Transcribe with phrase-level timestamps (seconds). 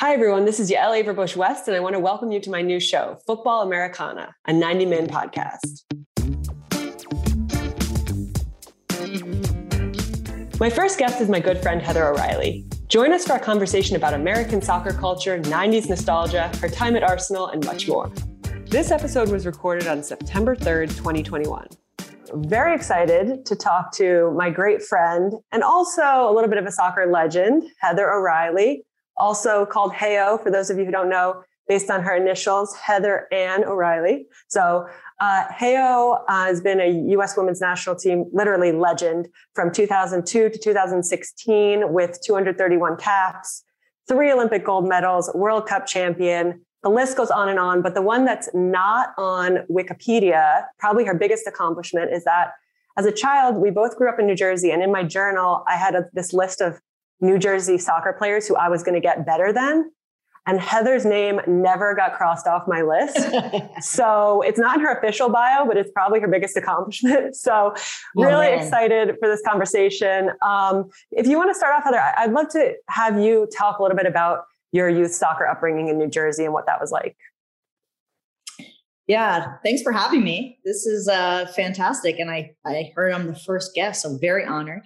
[0.00, 0.46] Hi, everyone.
[0.46, 3.18] This is Yael Averbuch West, and I want to welcome you to my new show,
[3.26, 5.84] Football Americana, a 90 min podcast.
[10.58, 12.64] My first guest is my good friend Heather O'Reilly.
[12.88, 17.48] Join us for a conversation about American soccer culture, 90s nostalgia, her time at Arsenal,
[17.48, 18.10] and much more.
[18.68, 21.68] This episode was recorded on September 3rd, 2021.
[22.36, 26.72] Very excited to talk to my great friend and also a little bit of a
[26.72, 28.86] soccer legend, Heather O'Reilly
[29.20, 33.28] also called Heyo, for those of you who don't know, based on her initials, Heather
[33.32, 34.26] Ann O'Reilly.
[34.48, 34.88] So
[35.20, 37.36] uh, Heyo uh, has been a U.S.
[37.36, 43.62] women's national team, literally legend, from 2002 to 2016 with 231 caps,
[44.08, 46.60] three Olympic gold medals, World Cup champion.
[46.82, 51.14] The list goes on and on, but the one that's not on Wikipedia, probably her
[51.14, 52.52] biggest accomplishment, is that
[52.96, 55.76] as a child, we both grew up in New Jersey, and in my journal, I
[55.76, 56.80] had a, this list of
[57.20, 59.90] New Jersey soccer players who I was going to get better than.
[60.46, 63.18] And Heather's name never got crossed off my list.
[63.86, 67.36] so it's not in her official bio, but it's probably her biggest accomplishment.
[67.40, 67.80] So oh,
[68.14, 70.30] really oh, excited for this conversation.
[70.42, 73.82] Um, if you want to start off, Heather, I'd love to have you talk a
[73.82, 77.16] little bit about your youth soccer upbringing in New Jersey and what that was like.
[79.06, 80.58] Yeah, thanks for having me.
[80.64, 82.18] This is uh, fantastic.
[82.18, 84.82] And I, I heard I'm the first guest, so very honored.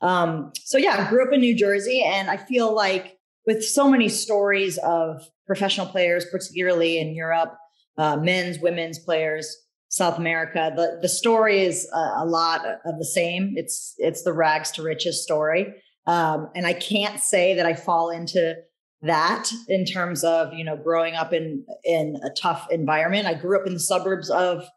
[0.00, 3.88] Um, so yeah, I grew up in New Jersey, and I feel like with so
[3.88, 7.54] many stories of professional players, particularly in Europe,
[7.96, 9.56] uh, men's, women's players,
[9.88, 13.54] South America, the the story is a, a, lot of the same.
[13.56, 15.74] It's it's the rags to riches story,
[16.06, 18.56] um, and I can't say that I fall into
[19.02, 23.26] that in terms of you know growing up in in a tough environment.
[23.26, 24.68] I grew up in the suburbs of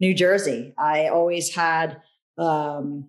[0.00, 0.74] New Jersey.
[0.78, 2.02] I always had
[2.36, 3.08] um,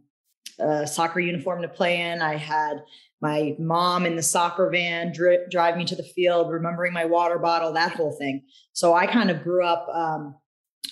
[0.60, 2.22] a soccer uniform to play in.
[2.22, 2.82] I had
[3.22, 7.40] my mom in the soccer van dri- drive me to the field, remembering my water
[7.40, 8.44] bottle, that whole thing.
[8.74, 10.36] So I kind of grew up um,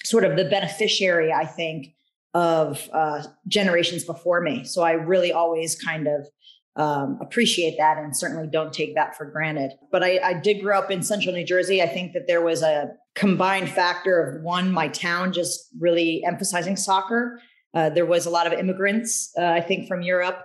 [0.03, 1.88] sort of the beneficiary, I think,
[2.33, 4.64] of uh, generations before me.
[4.64, 6.27] So I really always kind of
[6.76, 9.71] um, appreciate that and certainly don't take that for granted.
[9.92, 11.82] But I, I did grow up in central New Jersey.
[11.82, 16.76] I think that there was a combined factor of one, my town just really emphasizing
[16.76, 17.39] soccer
[17.75, 20.41] uh, there was a lot of immigrants, uh, I think, from Europe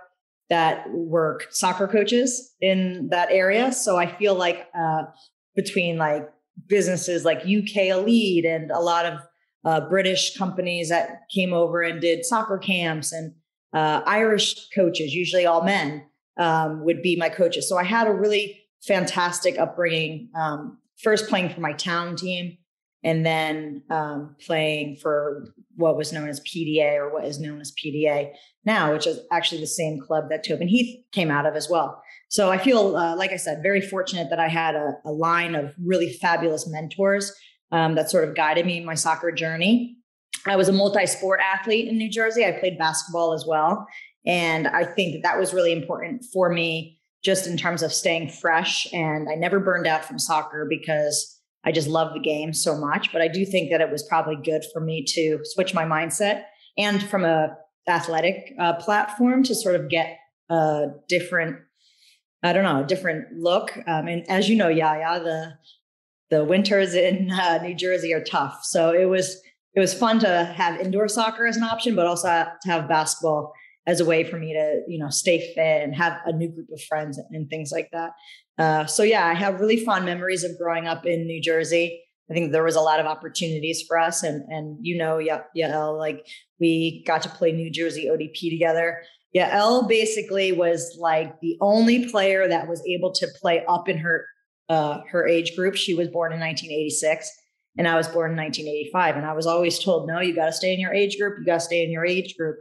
[0.49, 3.71] that were soccer coaches in that area.
[3.71, 5.03] So I feel like uh,
[5.55, 6.29] between like
[6.67, 9.19] businesses like UK Elite and a lot of
[9.63, 13.33] uh, British companies that came over and did soccer camps and
[13.73, 16.05] uh, Irish coaches, usually all men,
[16.37, 17.69] um, would be my coaches.
[17.69, 20.29] So I had a really fantastic upbringing.
[20.35, 22.57] Um, first playing for my town team,
[23.03, 27.73] and then um, playing for what was known as PDA or what is known as
[27.73, 28.31] PDA
[28.63, 32.01] now, which is actually the same club that Tobin Heath came out of as well.
[32.29, 35.55] So I feel, uh, like I said, very fortunate that I had a, a line
[35.55, 37.33] of really fabulous mentors
[37.71, 39.97] um, that sort of guided me in my soccer journey.
[40.45, 42.45] I was a multi sport athlete in New Jersey.
[42.45, 43.85] I played basketball as well.
[44.25, 48.29] And I think that that was really important for me just in terms of staying
[48.29, 48.87] fresh.
[48.93, 53.11] And I never burned out from soccer because I just love the game so much.
[53.11, 56.43] But I do think that it was probably good for me to switch my mindset
[56.77, 57.55] and from a
[57.87, 60.17] athletic uh, platform to sort of get
[60.49, 61.57] a different,
[62.43, 63.77] I don't know, a different look.
[63.87, 65.53] Um, and as you know, Yaya, the
[66.29, 68.61] the winters in uh, New Jersey are tough.
[68.63, 69.41] So it was
[69.73, 73.53] it was fun to have indoor soccer as an option, but also to have basketball
[73.87, 76.67] as a way for me to you know stay fit and have a new group
[76.71, 78.11] of friends and things like that
[78.57, 82.33] uh, so yeah i have really fond memories of growing up in new jersey i
[82.33, 85.83] think there was a lot of opportunities for us and and you know yeah yeah
[85.85, 86.25] like
[86.59, 89.01] we got to play new jersey odp together
[89.33, 93.97] yeah l basically was like the only player that was able to play up in
[93.97, 94.25] her
[94.71, 95.75] uh, her age group.
[95.75, 97.29] She was born in 1986
[97.77, 99.17] and I was born in 1985.
[99.17, 101.37] And I was always told, no, you got to stay in your age group.
[101.37, 102.55] You got to stay in your age group.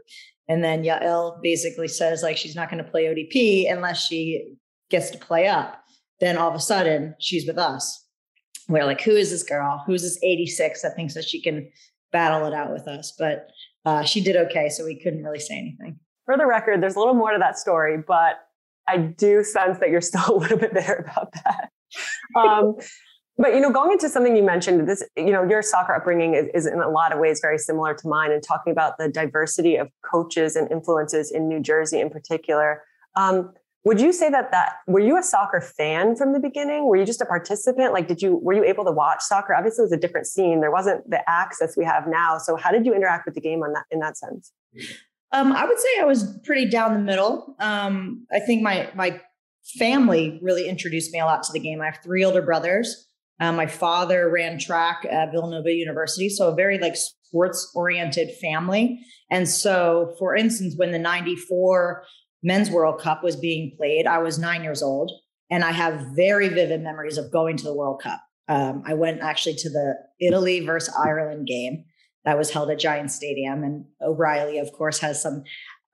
[0.50, 4.56] And then Yael basically says like she's not going to play ODP unless she
[4.91, 5.81] gets to play up.
[6.19, 8.05] Then all of a sudden she's with us.
[8.69, 9.80] We're like, who is this girl?
[9.86, 11.71] Who's this 86 that thinks that she can
[12.10, 13.15] battle it out with us?
[13.16, 13.48] But
[13.84, 16.01] uh, she did okay, so we couldn't really say anything.
[16.27, 18.41] For the record, there's a little more to that story, but
[18.89, 21.71] I do sense that you're still a little bit bitter about that.
[22.34, 22.74] Um,
[23.41, 26.47] but you know, going into something you mentioned, this you know, your soccer upbringing is,
[26.54, 29.77] is, in a lot of ways very similar to mine, and talking about the diversity
[29.77, 32.83] of coaches and influences in New Jersey in particular.
[33.16, 33.53] Um,
[33.84, 36.87] would you say that that were you a soccer fan from the beginning?
[36.87, 37.95] Were you just a participant?
[37.95, 39.54] Like, did you were you able to watch soccer?
[39.54, 40.60] Obviously, it was a different scene.
[40.60, 42.36] There wasn't the access we have now.
[42.36, 44.53] So, how did you interact with the game on that in that sense?
[45.33, 47.57] Um, I would say I was pretty down the middle.
[47.59, 49.19] Um, I think my my
[49.78, 51.81] family really introduced me a lot to the game.
[51.81, 53.07] I have three older brothers.
[53.41, 59.01] Uh, my father ran track at Villanova University, so a very like sports oriented family.
[59.31, 62.04] And so, for instance, when the 94
[62.42, 65.10] Men's World Cup was being played, I was nine years old.
[65.51, 68.21] And I have very vivid memories of going to the World Cup.
[68.48, 71.84] Um, I went actually to the Italy versus Ireland game
[72.25, 73.65] that was held at Giant Stadium.
[73.65, 75.45] And O'Reilly, of course, has some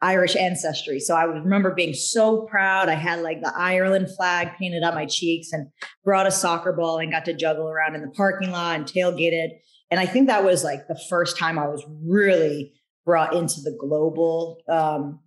[0.02, 1.00] Irish ancestry.
[1.00, 2.88] So I remember being so proud.
[2.88, 5.69] I had like the Ireland flag painted on my cheeks and
[6.04, 9.48] brought a soccer ball and got to juggle around in the parking lot and tailgated.
[9.90, 12.72] And I think that was like the first time I was really
[13.04, 15.20] brought into the global um,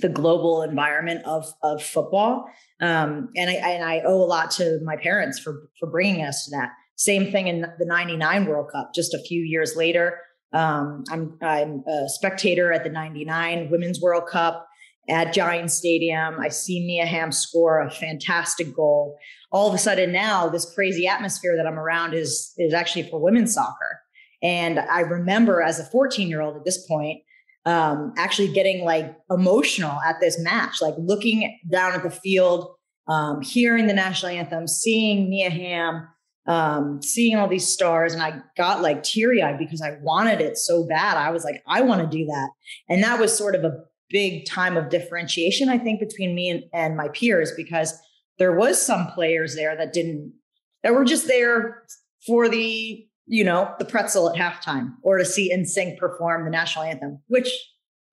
[0.00, 2.46] the global environment of of football.
[2.80, 6.46] Um, and I and I owe a lot to my parents for for bringing us
[6.46, 6.70] to that.
[6.96, 8.92] Same thing in the '99 World Cup.
[8.94, 10.18] Just a few years later,
[10.52, 14.66] um, I'm I'm a spectator at the '99 Women's World Cup
[15.08, 16.38] at Giant Stadium.
[16.40, 19.18] I see Hamm score a fantastic goal.
[19.50, 23.20] All of a sudden now, this crazy atmosphere that I'm around is is actually for
[23.20, 24.00] women's soccer.
[24.42, 27.22] And I remember as a 14 year old at this point,
[27.64, 32.74] um, actually getting like emotional at this match, like looking down at the field,
[33.08, 36.08] um, hearing the national anthem, seeing Hamm,
[36.46, 40.58] um, seeing all these stars, and I got like teary eyed because I wanted it
[40.58, 41.16] so bad.
[41.16, 42.50] I was like, I want to do that,
[42.88, 46.64] and that was sort of a big time of differentiation, I think, between me and,
[46.74, 47.98] and my peers because
[48.38, 50.34] there was some players there that didn't
[50.82, 51.84] that were just there
[52.26, 56.84] for the you know, the pretzel at halftime or to see NSYNC perform the national
[56.84, 57.50] anthem, which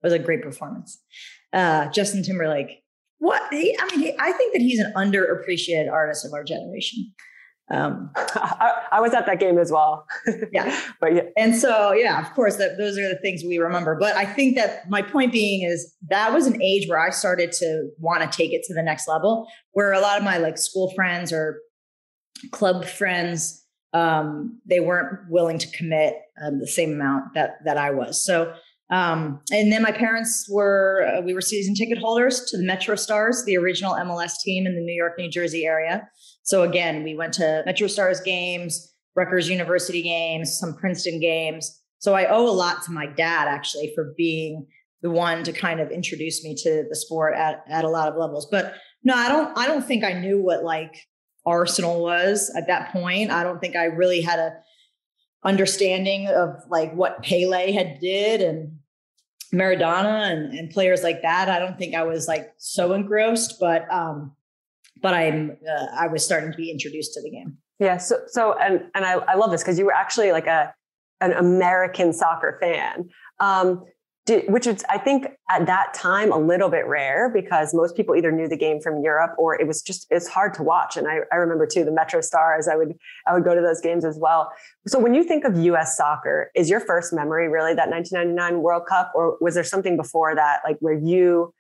[0.04, 1.02] was a great performance.
[1.52, 2.84] Uh, Justin Timberlake,
[3.18, 3.42] what?
[3.52, 7.12] He, I mean, he, I think that he's an underappreciated artist of our generation.
[7.72, 10.08] Um, I, I, was at that game as well.
[10.52, 13.96] yeah, but yeah, and so yeah, of course, that those are the things we remember.
[13.96, 17.52] But I think that my point being is that was an age where I started
[17.54, 20.58] to want to take it to the next level, where a lot of my like
[20.58, 21.60] school friends or
[22.52, 27.92] club friends um, they weren't willing to commit um, the same amount that that I
[27.92, 28.24] was.
[28.24, 28.54] So,
[28.92, 32.96] um, and then my parents were uh, we were season ticket holders to the Metro
[32.96, 36.08] Stars, the original MLS team in the New York, New Jersey area.
[36.44, 41.80] So again, we went to Metro Stars games, Rutgers University games, some Princeton games.
[42.00, 44.66] So I owe a lot to my dad actually for being
[45.02, 48.18] the one to kind of introduce me to the sport at at a lot of
[48.18, 48.48] levels.
[48.50, 50.96] But no, I don't I don't think I knew what like
[51.46, 53.30] Arsenal was at that point.
[53.30, 54.54] I don't think I really had a
[55.46, 58.79] understanding of like what Pele had did and
[59.54, 61.50] Maradona and, and players like that.
[61.50, 64.36] I don't think I was like so engrossed, but um,
[65.02, 67.58] but I'm uh, I was starting to be introduced to the game.
[67.80, 67.98] Yeah.
[67.98, 70.74] So so and and I, I love this because you were actually like a
[71.22, 73.10] an American soccer fan.
[73.40, 73.84] Um,
[74.30, 78.16] did, which is, I think, at that time a little bit rare because most people
[78.16, 80.98] either knew the game from Europe or it was just it's hard to watch.
[80.98, 82.68] And I, I remember too the Metro Stars.
[82.68, 82.96] I would
[83.28, 84.52] I would go to those games as well.
[84.88, 85.98] So when you think of U.S.
[85.98, 90.36] soccer, is your first memory really that 1999 World Cup, or was there something before
[90.36, 91.52] that, like where you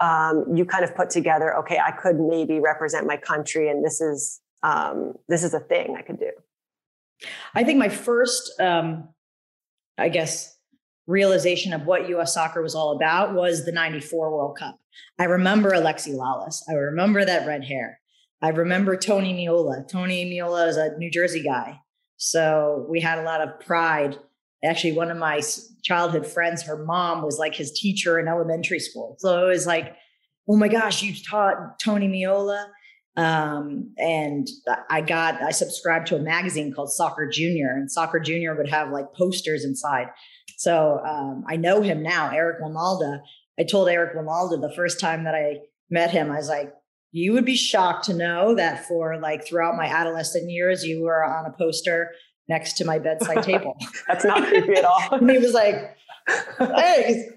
[0.00, 4.00] um, you kind of put together, okay, I could maybe represent my country, and this
[4.00, 6.30] is um, this is a thing I could do.
[7.54, 9.08] I think my first, um,
[9.98, 10.53] I guess,
[11.06, 14.78] realization of what US soccer was all about was the 94 World Cup.
[15.18, 16.62] I remember Alexi Lalas.
[16.68, 18.00] I remember that red hair.
[18.40, 19.88] I remember Tony Meola.
[19.88, 21.80] Tony Meola is a New Jersey guy.
[22.16, 24.18] So we had a lot of pride.
[24.64, 25.42] Actually, one of my
[25.82, 29.16] childhood friends, her mom was like his teacher in elementary school.
[29.18, 29.94] So it was like,
[30.48, 32.66] oh my gosh, you taught Tony Meola.
[33.16, 34.48] Um, and
[34.90, 38.90] I got, I subscribed to a magazine called Soccer Junior, and Soccer Junior would have
[38.90, 40.08] like posters inside.
[40.64, 43.20] So um, I know him now, Eric Wynalda.
[43.60, 45.58] I told Eric Wynalda the first time that I
[45.90, 46.72] met him, I was like,
[47.12, 51.22] you would be shocked to know that for like throughout my adolescent years, you were
[51.22, 52.12] on a poster
[52.48, 53.76] next to my bedside table.
[54.08, 55.02] That's not creepy at all.
[55.12, 55.96] and he was like,
[56.58, 57.28] hey,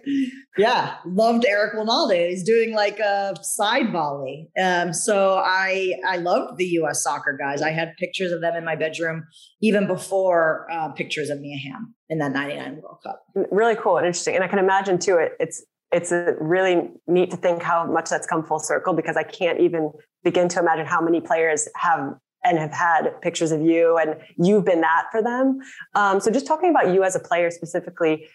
[0.58, 2.30] yeah, loved Eric Wynalda.
[2.30, 4.50] He's doing like a side volley.
[4.62, 7.04] Um, so I I loved the U.S.
[7.04, 7.62] soccer guys.
[7.62, 9.26] I had pictures of them in my bedroom
[9.62, 13.22] even before uh, pictures of Mia Hamm in that '99 World Cup.
[13.52, 15.18] Really cool and interesting, and I can imagine too.
[15.18, 19.24] It, it's it's really neat to think how much that's come full circle because I
[19.24, 19.92] can't even
[20.24, 22.16] begin to imagine how many players have
[22.48, 25.60] and have had pictures of you and you've been that for them.
[25.96, 28.28] Um, so just talking about you as a player specifically,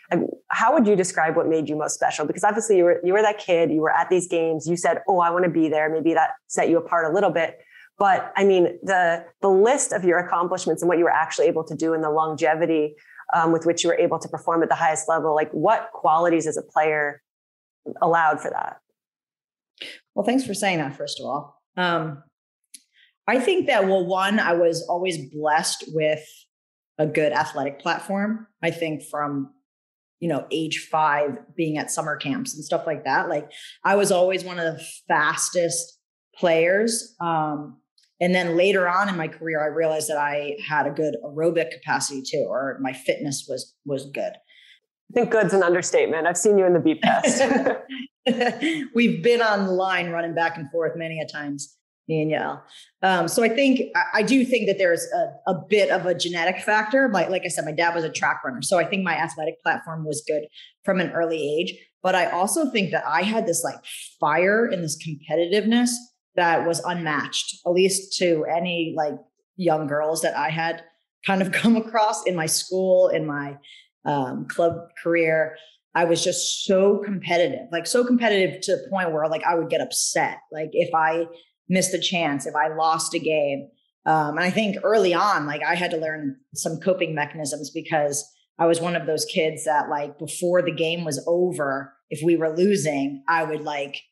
[0.48, 2.26] how would you describe what made you most special?
[2.26, 4.98] Because obviously you were you were that kid, you were at these games, you said,
[5.08, 7.60] "Oh, I want to be there." Maybe that set you apart a little bit.
[7.98, 11.64] But I mean, the the list of your accomplishments and what you were actually able
[11.64, 12.96] to do and the longevity
[13.32, 16.46] um, with which you were able to perform at the highest level, like what qualities
[16.46, 17.22] as a player
[18.00, 18.78] allowed for that?
[20.14, 21.62] Well, thanks for saying that, first of all.
[21.76, 22.22] Um,
[23.26, 26.24] I think that, well, one, I was always blessed with
[26.98, 28.46] a good athletic platform.
[28.62, 29.52] I think from,
[30.20, 33.28] you know, age five, being at summer camps and stuff like that.
[33.28, 33.50] Like
[33.84, 35.98] I was always one of the fastest
[36.36, 37.14] players.
[37.20, 37.78] Um,
[38.20, 41.72] and then later on in my career, I realized that I had a good aerobic
[41.72, 44.32] capacity too, or my fitness was was good.
[44.32, 46.26] I think good's an understatement.
[46.26, 47.42] I've seen you in the beep test.
[48.94, 51.76] We've been on the line running back and forth many a times,
[52.10, 52.60] Yael.
[53.02, 53.80] Um, so I think
[54.14, 57.08] I, do think that there's a, a bit of a genetic factor.
[57.12, 59.62] Like like I said, my dad was a track runner, so I think my athletic
[59.62, 60.44] platform was good
[60.84, 61.74] from an early age.
[62.02, 63.78] But I also think that I had this like
[64.18, 65.90] fire and this competitiveness
[66.34, 69.14] that was unmatched, at least to any like
[69.56, 70.82] young girls that I had
[71.24, 73.56] kind of come across in my school, in my
[74.04, 75.56] um, club career.
[75.94, 79.68] I was just so competitive, like so competitive to the point where like I would
[79.68, 80.38] get upset.
[80.50, 81.26] Like if I
[81.68, 83.68] missed a chance, if I lost a game.
[84.04, 88.24] Um, and I think early on, like I had to learn some coping mechanisms because
[88.58, 92.36] I was one of those kids that like before the game was over, if we
[92.36, 94.02] were losing, I would like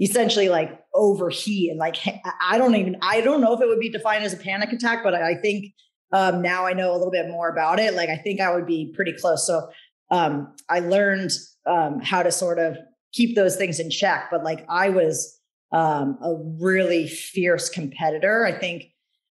[0.00, 1.96] essentially like overheat and like
[2.40, 5.02] I don't even I don't know if it would be defined as a panic attack,
[5.02, 5.66] but I think
[6.12, 7.94] um, now I know a little bit more about it.
[7.94, 9.46] Like I think I would be pretty close.
[9.46, 9.70] So
[10.10, 11.30] um, I learned
[11.66, 12.76] um, how to sort of
[13.12, 14.28] keep those things in check.
[14.30, 15.38] But like I was
[15.72, 18.44] um, a really fierce competitor.
[18.44, 18.84] I think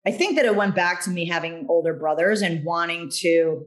[0.05, 3.65] I think that it went back to me having older brothers and wanting to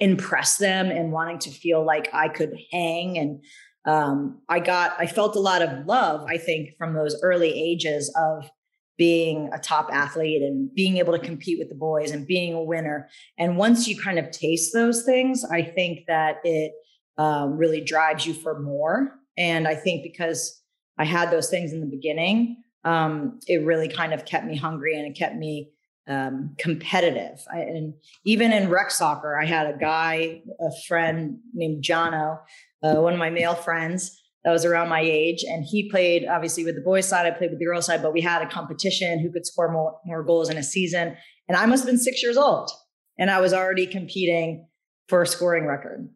[0.00, 3.44] impress them and wanting to feel like I could hang and
[3.84, 8.12] um, I got I felt a lot of love I think from those early ages
[8.16, 8.50] of
[8.96, 12.62] being a top athlete and being able to compete with the boys and being a
[12.62, 13.08] winner.
[13.38, 16.72] And once you kind of taste those things, I think that it
[17.18, 19.12] um, really drives you for more.
[19.36, 20.62] And I think because
[20.98, 24.96] I had those things in the beginning, um, it really kind of kept me hungry
[24.96, 25.70] and it kept me
[26.08, 27.44] um, competitive.
[27.52, 32.38] I, and even in rec soccer, I had a guy, a friend named Jono,
[32.84, 35.42] uh, one of my male friends that was around my age.
[35.42, 37.26] And he played obviously with the boys side.
[37.26, 39.98] I played with the girls side, but we had a competition who could score more,
[40.06, 41.16] more goals in a season.
[41.48, 42.70] And I must have been six years old.
[43.18, 44.68] And I was already competing
[45.08, 46.08] for a scoring record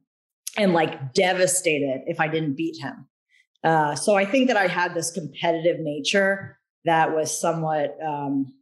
[0.57, 3.09] and like devastated if I didn't beat him.
[3.63, 8.55] Uh, so I think that I had this competitive nature that was somewhat um,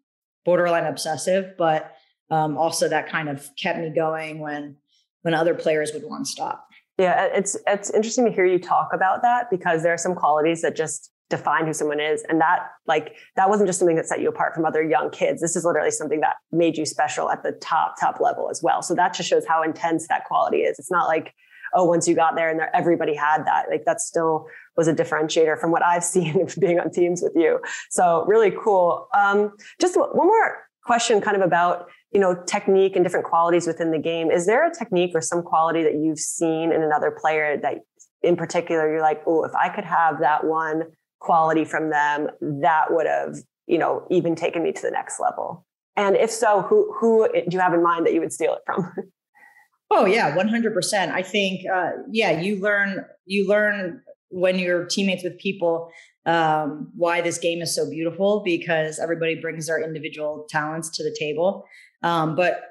[0.45, 1.93] borderline obsessive, but
[2.31, 4.77] um, also that kind of kept me going when
[5.23, 6.67] when other players would want to stop.
[6.99, 10.63] Yeah, it's it's interesting to hear you talk about that because there are some qualities
[10.63, 12.25] that just define who someone is.
[12.29, 15.41] And that like that wasn't just something that set you apart from other young kids.
[15.41, 18.83] This is literally something that made you special at the top top level as well.
[18.83, 20.79] So that just shows how intense that quality is.
[20.79, 21.35] It's not like
[21.75, 23.67] oh once you got there and there everybody had that.
[23.71, 24.47] Like that's still
[24.79, 27.61] was a differentiator from what i've seen being on teams with you.
[27.91, 29.09] So really cool.
[29.15, 33.91] Um, just one more question kind of about you know technique and different qualities within
[33.91, 34.31] the game.
[34.31, 37.81] Is there a technique or some quality that you've seen in another player that
[38.23, 40.83] in particular you're like oh if i could have that one
[41.21, 45.67] quality from them that would have you know even taken me to the next level?
[45.97, 48.63] And if so who who do you have in mind that you would steal it
[48.65, 48.93] from?
[49.91, 55.39] Oh yeah 100% i think uh, yeah you learn you learn when you're teammates with
[55.39, 55.91] people
[56.27, 61.15] um, why this game is so beautiful because everybody brings their individual talents to the
[61.19, 61.65] table
[62.03, 62.63] um, but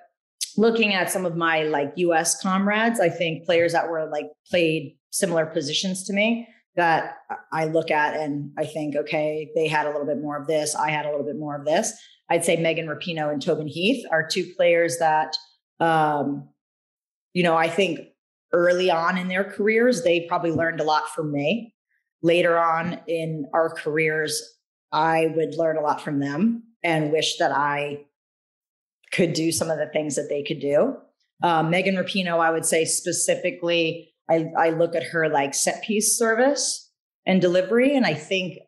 [0.58, 4.98] looking at some of my like US comrades, I think players that were like played
[5.12, 7.16] similar positions to me that
[7.52, 10.76] I look at and I think, okay, they had a little bit more of this.
[10.76, 11.94] I had a little bit more of this.
[12.30, 15.36] I'd say Megan Rapinoe and Tobin Heath are two players that,
[15.80, 16.50] um,
[17.34, 18.00] you know, I think
[18.54, 21.74] early on in their careers, they probably learned a lot from me.
[22.22, 24.42] Later on in our careers,
[24.92, 28.06] I would learn a lot from them and wish that I
[29.12, 30.96] could do some of the things that they could do.
[31.44, 36.18] Um, Megan Rapinoe, I would say specifically, I, I look at her like set piece
[36.18, 36.92] service
[37.25, 37.96] and delivery.
[37.96, 38.60] And I think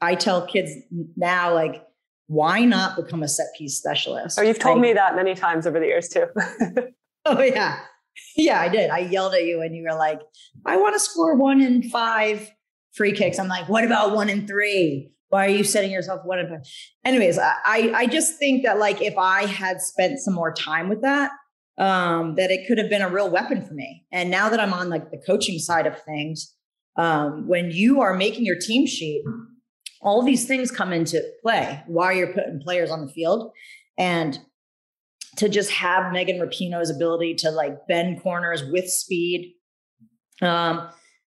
[0.00, 0.70] I tell kids
[1.16, 1.82] now, like,
[2.28, 4.38] why not become a set piece specialist?
[4.38, 6.26] Oh, you've told me that many times over the years too.
[7.24, 7.78] oh, yeah.
[8.36, 8.90] Yeah, I did.
[8.90, 10.20] I yelled at you and you were like,
[10.64, 12.50] I want to score one in five
[12.94, 13.38] free kicks.
[13.38, 15.10] I'm like, what about one in three?
[15.28, 16.62] why are you setting yourself one up?
[17.04, 21.02] Anyways, I I just think that like if I had spent some more time with
[21.02, 21.30] that,
[21.78, 24.04] um, that it could have been a real weapon for me.
[24.12, 26.54] And now that I'm on like the coaching side of things,
[26.96, 29.24] um, when you are making your team sheet,
[30.00, 33.50] all these things come into play while you're putting players on the field.
[33.98, 34.38] And
[35.36, 39.54] to just have Megan Rapinoe's ability to like bend corners with speed,
[40.42, 40.88] um,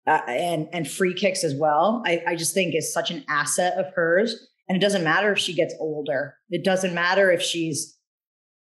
[0.06, 2.02] uh, and and free kicks as well.
[2.06, 4.48] I, I just think is such an asset of hers.
[4.68, 6.36] And it doesn't matter if she gets older.
[6.48, 7.98] It doesn't matter if she's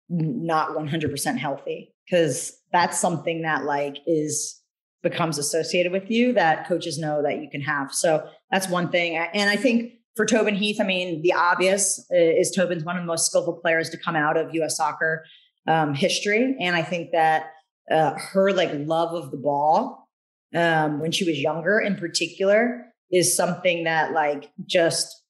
[0.08, 4.60] not 100% healthy because that's something that like is
[5.02, 7.92] becomes associated with you that coaches know that you can have.
[7.92, 9.16] So that's one thing.
[9.16, 13.02] And I think for Tobin Heath, I mean, the obvious uh, is Tobin's one of
[13.02, 15.24] the most skillful players to come out of US soccer
[15.66, 16.56] um, history.
[16.60, 17.46] And I think that
[17.90, 20.08] uh, her like love of the ball
[20.54, 25.22] um, when she was younger in particular is something that like just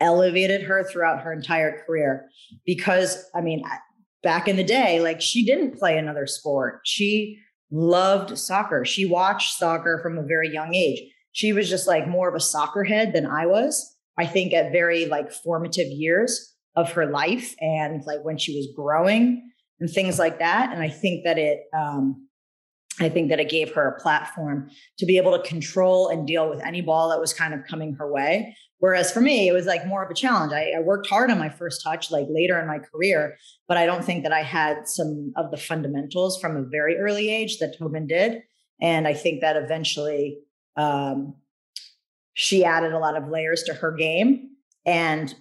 [0.00, 2.28] elevated her throughout her entire career.
[2.64, 3.64] Because i mean
[4.22, 6.80] back in the day like she didn't play another sport.
[6.84, 7.38] She
[7.72, 8.84] loved soccer.
[8.84, 11.02] She watched soccer from a very young age.
[11.32, 14.72] She was just like more of a soccer head than i was i think at
[14.72, 20.18] very like formative years of her life and like when she was growing and things
[20.18, 22.26] like that and i think that it um
[22.98, 26.48] I think that it gave her a platform to be able to control and deal
[26.48, 28.56] with any ball that was kind of coming her way.
[28.78, 30.52] Whereas for me, it was like more of a challenge.
[30.52, 33.36] I, I, worked hard on my first touch, like later in my career,
[33.68, 37.30] but I don't think that I had some of the fundamentals from a very early
[37.30, 38.42] age that Tobin did.
[38.80, 40.38] And I think that eventually
[40.76, 41.34] um,
[42.38, 44.50] she added a lot of layers to her game.
[44.84, 45.34] And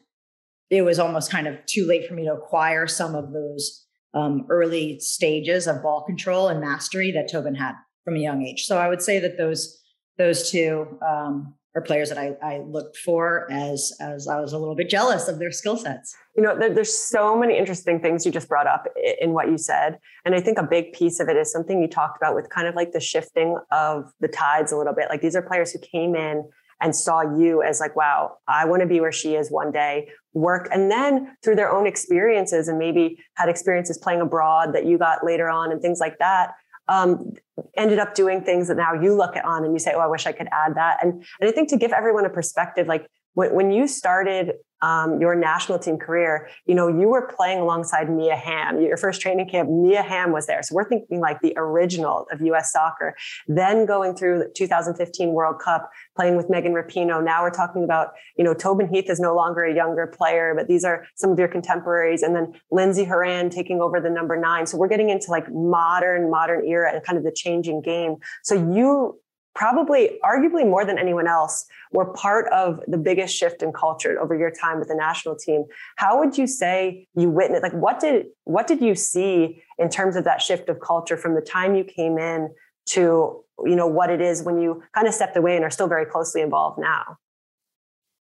[0.70, 4.46] it was almost kind of too late for me to acquire some of those um,
[4.50, 7.74] early stages of ball control and mastery that Tobin had
[8.06, 8.64] from a young age.
[8.66, 9.78] So I would say that those
[10.18, 14.58] those two um, are players that I, I, looked for as as I was a
[14.58, 16.16] little bit jealous of their skill sets.
[16.38, 18.88] You know, there, there's so many interesting things you just brought up
[19.20, 21.90] in what you said, and I think a big piece of it is something you
[21.90, 25.08] talked about with kind of like the shifting of the tides a little bit.
[25.10, 26.46] Like these are players who came in
[26.82, 30.10] and saw you as like, wow, I want to be where she is one day,
[30.34, 30.68] work.
[30.72, 35.26] And then through their own experiences and maybe had experiences playing abroad that you got
[35.26, 36.52] later on and things like that,
[36.88, 37.34] um,
[37.76, 40.08] ended up doing things that now you look at on and you say, oh, I
[40.08, 41.04] wish I could add that.
[41.04, 45.20] And, and I think to give everyone a perspective, like when, when you started um,
[45.20, 48.82] your national team career, you know, you were playing alongside Mia Hamm.
[48.82, 50.62] Your first training camp, Mia Hamm was there.
[50.64, 53.16] So we're thinking like the original of US soccer.
[53.48, 57.24] Then going through the 2015 World Cup, playing with Megan Rapinoe.
[57.24, 60.68] Now we're talking about, you know, Tobin Heath is no longer a younger player, but
[60.68, 62.22] these are some of your contemporaries.
[62.22, 64.66] And then Lindsey Horan taking over the number nine.
[64.66, 68.18] So we're getting into like modern, modern era and kind of the changing game.
[68.44, 69.20] So you
[69.56, 74.36] probably arguably more than anyone else were part of the biggest shift in culture over
[74.36, 75.64] your time with the national team.
[75.96, 80.16] How would you say you witnessed like what did what did you see in terms
[80.16, 82.50] of that shift of culture from the time you came in
[82.88, 85.88] to you know what it is when you kind of stepped away and are still
[85.88, 87.18] very closely involved now?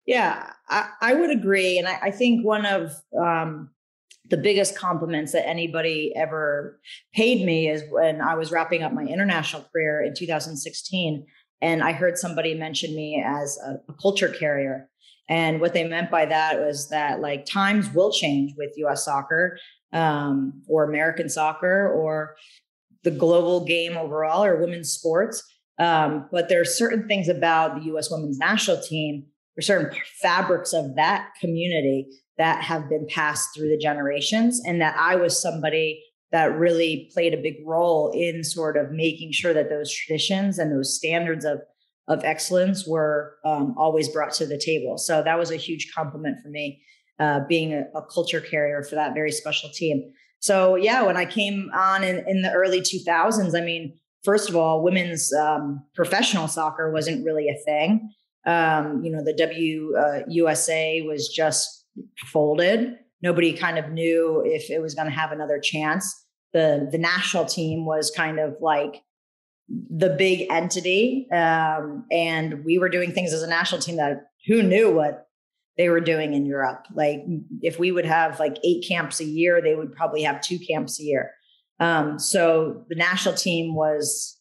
[0.05, 1.79] Yeah i, I would agree.
[1.79, 3.71] And I, I think one of um,
[4.29, 6.79] the biggest compliments that anybody ever
[7.13, 11.25] paid me is when I was wrapping up my international career in 2016.
[11.61, 14.89] And I heard somebody mention me as a, a, culture carrier.
[15.29, 19.57] And what they meant by that was that like times will change with US soccer
[19.91, 22.35] um, or American soccer or
[23.03, 25.43] the global game overall or women's sports.
[25.79, 29.25] Um, but there are certain things about the US women's national team,
[29.57, 32.07] or certain fabrics of that community
[32.37, 37.33] that have been passed through the generations and that I was somebody that really played
[37.33, 41.59] a big role in sort of making sure that those traditions and those standards of
[42.07, 44.97] of excellence were um, always brought to the table.
[44.97, 46.81] So that was a huge compliment for me,
[47.19, 50.13] uh, being a, a, culture carrier for that very special team.
[50.39, 54.55] So yeah, when I came on in, in the early 2000s, I mean, first of
[54.55, 58.09] all, women's um, professional soccer wasn't really a thing.
[58.45, 61.85] Um, you know, the WUSA uh, was just
[62.27, 62.97] folded.
[63.21, 66.25] Nobody kind of knew if it was going to have another chance.
[66.53, 69.01] The the national team was kind of like
[69.69, 74.63] the big entity, um, and we were doing things as a national team that who
[74.63, 75.27] knew what
[75.77, 76.85] they were doing in Europe.
[76.93, 77.23] Like
[77.61, 80.99] if we would have like eight camps a year, they would probably have two camps
[80.99, 81.31] a year.
[81.79, 84.37] Um, so the national team was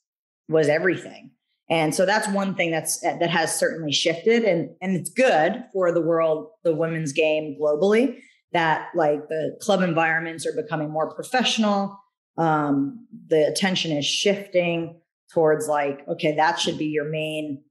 [0.49, 1.33] was everything.
[1.69, 5.91] And so that's one thing that's that has certainly shifted and and it's good for
[5.91, 8.19] the world the women's game globally
[8.53, 11.99] that like the club environments are becoming more professional.
[12.39, 15.01] Um, the attention is shifting
[15.33, 17.65] towards like okay that should be your main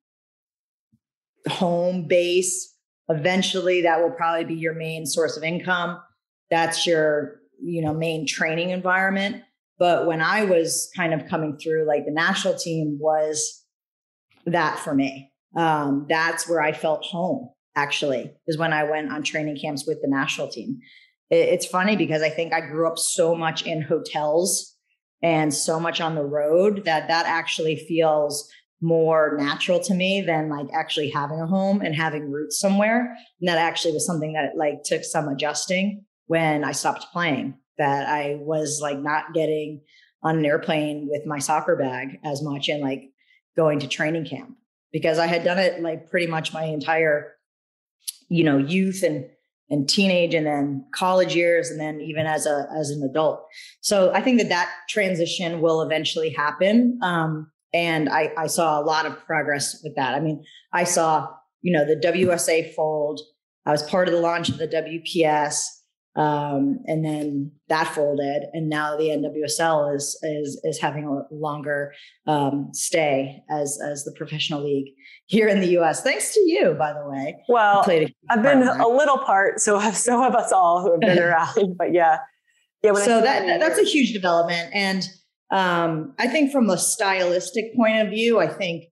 [1.48, 2.74] home base.
[3.08, 6.02] Eventually that will probably be your main source of income.
[6.52, 9.44] That's your you know main training environment.
[9.80, 13.65] But when i was kind of coming through like the national team was
[14.46, 15.32] that for me.
[15.56, 20.02] Um, that's where I felt home, actually, is when I went on training camps with
[20.02, 20.80] the national team.
[21.30, 24.76] It, it's funny because I think I grew up so much in hotels
[25.24, 28.50] and so much on the road that that actually feels
[28.82, 33.16] more natural to me than like actually having a home and having roots somewhere.
[33.40, 38.08] And that actually was something that like took some adjusting when I stopped playing, that
[38.08, 39.82] I was like not getting
[40.22, 43.12] on an airplane with my soccer bag as much and like
[43.56, 44.56] going to training camp
[44.92, 47.34] because I had done it like pretty much my entire,
[48.30, 49.30] you know, youth and
[49.68, 53.44] and teenage and then college years and then even as a as an adult
[53.82, 58.84] so i think that that transition will eventually happen um, and I, I saw a
[58.84, 60.16] lot of progress with that.
[60.16, 61.28] I mean, I saw,
[61.62, 63.20] you know, the WUSA fold.
[63.66, 65.58] I was part of the launch of the WPS,
[66.16, 71.94] um, and then that folded, and now the NWSL is is is having a longer
[72.26, 74.94] um, stay as as the professional league
[75.26, 76.04] here in the U.S.
[76.04, 77.36] Thanks to you, by the way.
[77.50, 77.84] Well,
[78.30, 81.76] I've been a little part, so have so have us all who have been around.
[81.78, 82.20] But yeah,
[82.82, 82.94] yeah.
[82.94, 85.06] so that that's a huge development, and
[85.52, 88.86] um, I think from a stylistic point of view, I think,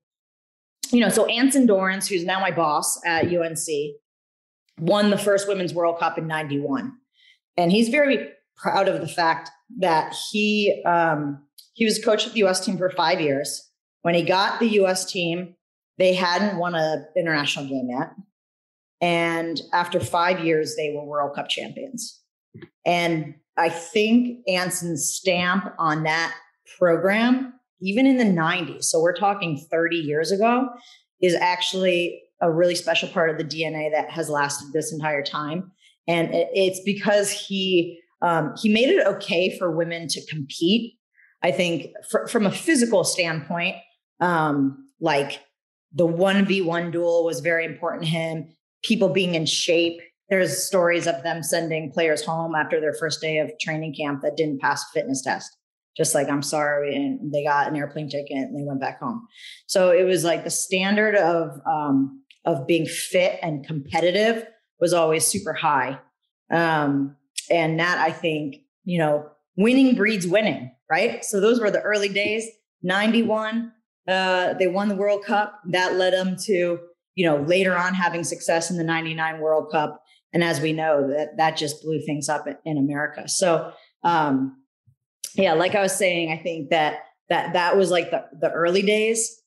[0.92, 3.58] you know, so Anson Dorrance, who's now my boss at UNC,
[4.80, 6.94] won the first Women's World Cup in 91.
[7.58, 12.44] And he's very proud of the fact that he um, he was coach of the
[12.44, 13.70] US team for five years.
[14.02, 15.56] When he got the US team,
[15.98, 18.12] they hadn't won an international game yet.
[19.02, 22.22] And after five years, they were World Cup champions.
[22.86, 26.34] And I think Anson's stamp on that
[26.78, 30.70] program, even in the 90s, so we're talking 30 years ago,
[31.22, 35.72] is actually a really special part of the DNA that has lasted this entire time.
[36.08, 40.94] And it's because he um, he made it okay for women to compete.
[41.42, 43.76] I think fr- from a physical standpoint,
[44.22, 45.42] um, like
[45.94, 48.56] the one v one duel was very important to him.
[48.84, 50.00] People being in shape.
[50.30, 54.38] There's stories of them sending players home after their first day of training camp that
[54.38, 55.56] didn't pass fitness test
[55.96, 59.28] just like i'm sorry and they got an airplane ticket and they went back home
[59.68, 64.46] so it was like the standard of um, of being fit and competitive
[64.80, 66.00] was always super high.
[66.52, 67.16] Um,
[67.50, 68.56] and that i think
[68.86, 71.26] you know winning breeds winning right?
[71.26, 72.48] So those were the early days
[72.84, 73.72] 91
[74.06, 75.62] uh, they won the world cup.
[75.70, 76.80] That led them to
[77.16, 80.04] you know later on having success in the 99 world cup.
[80.34, 83.30] And as we know that that just blew things up in america.
[83.30, 83.72] So
[84.04, 84.58] um,
[85.36, 88.82] yeah, like I was saying, I think that that that was like the the early
[88.82, 89.42] days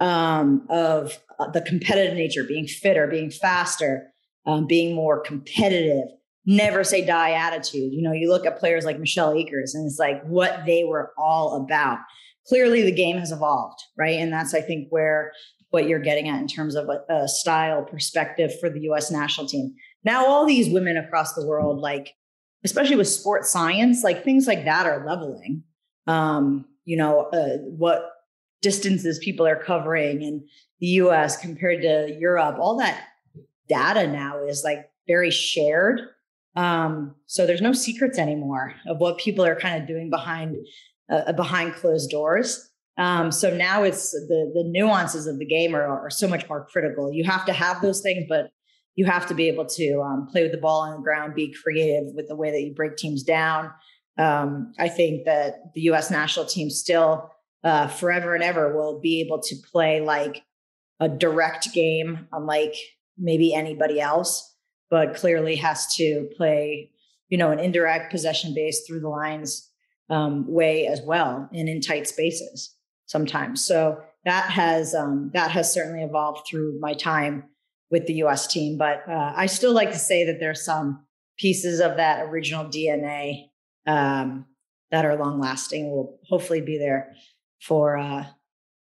[0.00, 4.09] um, of uh, the competitive nature, being fitter, being faster,
[4.46, 6.08] um, being more competitive.
[6.46, 7.92] Never say die attitude.
[7.92, 11.12] You know, you look at players like Michelle Akers, and it's like what they were
[11.18, 11.98] all about.
[12.46, 14.18] Clearly, the game has evolved, right?
[14.18, 15.32] And that's I think where
[15.70, 19.10] what you're getting at in terms of a, a style perspective for the U.S.
[19.10, 19.74] national team.
[20.02, 22.14] Now, all these women across the world, like
[22.64, 25.62] especially with sports science, like things like that are leveling.
[26.06, 28.10] Um, you know, uh, what
[28.62, 30.46] distances people are covering in
[30.80, 33.04] the US compared to Europe, all that
[33.70, 36.02] data now is like very shared.
[36.56, 40.56] Um, so there's no secrets anymore of what people are kind of doing behind
[41.08, 42.68] uh, behind closed doors.
[42.98, 46.66] Um, so now it's the the nuances of the game are, are so much more
[46.66, 47.12] critical.
[47.12, 48.50] You have to have those things, but
[48.96, 51.54] you have to be able to um, play with the ball on the ground, be
[51.62, 53.70] creative with the way that you break teams down.
[54.18, 56.10] Um, I think that the U.S.
[56.10, 57.30] national team still
[57.64, 60.42] uh, forever and ever will be able to play like
[60.98, 62.74] a direct game, unlike
[63.20, 64.56] maybe anybody else,
[64.90, 66.90] but clearly has to play,
[67.28, 69.70] you know, an indirect possession based through the lines
[70.08, 72.74] um, way as well, and in tight spaces
[73.06, 73.64] sometimes.
[73.64, 77.44] So that has um, that has certainly evolved through my time
[77.90, 78.76] with the US team.
[78.76, 81.04] But uh, I still like to say that there's some
[81.38, 83.46] pieces of that original DNA
[83.86, 84.46] um,
[84.90, 87.12] that are long lasting, will hopefully be there
[87.60, 88.24] for uh,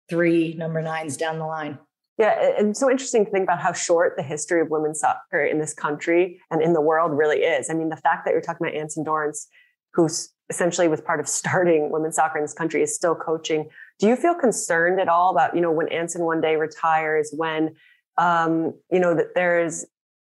[0.08, 1.78] three number nines down the line.
[2.22, 5.58] Yeah, and so interesting to think about how short the history of women's soccer in
[5.58, 7.68] this country and in the world really is.
[7.68, 9.48] I mean, the fact that you're talking about Anson Dorrance,
[9.92, 10.08] who
[10.48, 13.68] essentially was part of starting women's soccer in this country, is still coaching.
[13.98, 17.74] Do you feel concerned at all about, you know, when Anson one day retires, when
[18.18, 19.84] um, you know that there's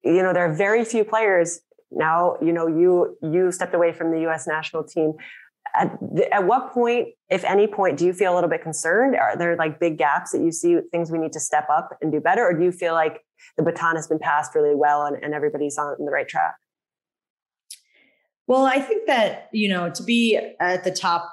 [0.03, 4.11] you know there are very few players now you know you you stepped away from
[4.11, 5.13] the us national team
[5.75, 5.99] at,
[6.33, 9.17] at what point if any point do you feel a little bit concerned?
[9.17, 12.13] Are there like big gaps that you see things we need to step up and
[12.13, 12.45] do better?
[12.45, 13.21] Or do you feel like
[13.57, 16.55] the baton has been passed really well and, and everybody's on the right track?
[18.47, 21.31] Well i think that you know to be at the top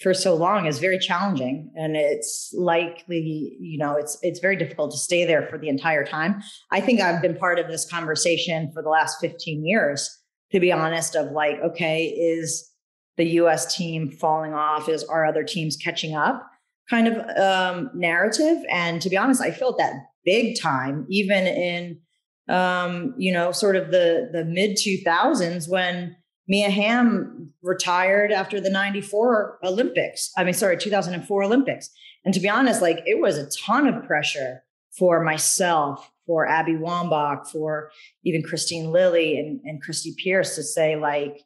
[0.00, 1.70] for so long is very challenging.
[1.74, 6.04] And it's likely you know it's it's very difficult to stay there for the entire
[6.04, 6.42] time.
[6.70, 10.10] I think i've been part of this conversation for the last 15 years
[10.52, 12.70] to be honest of like okay is
[13.16, 16.46] the us team falling off is our other teams catching up
[16.88, 18.58] kind of um, narrative.
[18.70, 22.00] And to be honest, I felt that big time, even in
[22.48, 26.16] um, you know, sort of the the mid 2000s when
[26.48, 30.30] Mia Hamm retired after the 94 Olympics.
[30.36, 31.90] I mean, sorry, 2004 Olympics.
[32.24, 34.62] And to be honest, like it was a ton of pressure
[34.96, 37.90] for myself, for Abby Wambach, for
[38.24, 41.42] even Kristine Lilly and, and Christie Pearce to say, like,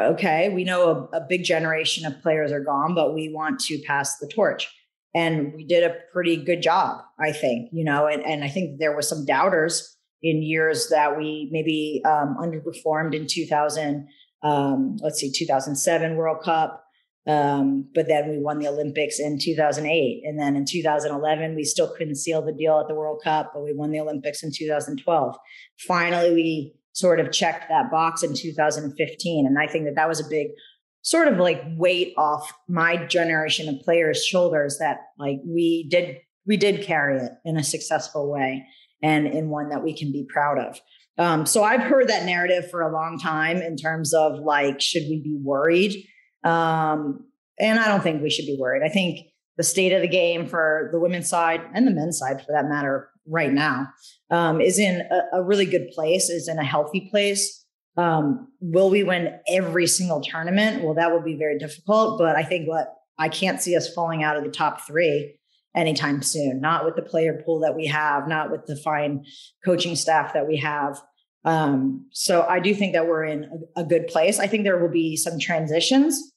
[0.00, 3.80] okay, we know a, a big generation of players are gone, but we want to
[3.86, 4.68] pass the torch.
[5.14, 8.78] And we did a pretty good job, I think, you know, and, and I think
[8.78, 14.06] there was some doubters in years that we maybe um, underperformed in 2000,
[14.42, 16.84] um, let's see, 2007 World Cup.
[17.26, 20.22] Um, but then we won the Olympics in 2008.
[20.24, 23.62] And then in 2011, we still couldn't seal the deal at the World Cup, but
[23.62, 25.36] we won the Olympics in 2012.
[25.86, 29.46] Finally, we sort of checked that box in 2015.
[29.46, 30.48] And I think that that was a big
[31.02, 36.56] sort of like weight off my generation of players' shoulders that like we did we
[36.56, 38.66] did carry it in a successful way
[39.02, 40.80] and in one that we can be proud of.
[41.18, 45.02] Um, so I've heard that narrative for a long time in terms of like, should
[45.02, 46.04] we be worried?
[46.44, 47.26] Um,
[47.60, 48.82] and I don't think we should be worried.
[48.84, 52.40] I think the state of the game for the women's side and the men's side,
[52.40, 53.88] for that matter, right now,
[54.30, 57.64] um, is in a, a, really good place, is in a healthy place.
[57.96, 60.84] Um, will we win every single tournament?
[60.84, 62.18] Well, that would be very difficult.
[62.18, 65.38] But I think what I can't see us falling out of the top three
[65.74, 69.24] anytime soon, not with the player pool that we have, not with the fine
[69.64, 71.00] coaching staff that we have.
[71.44, 73.44] Um, so I do think that we're in
[73.76, 74.38] a, a, good place.
[74.38, 76.32] I think there will be some transitions.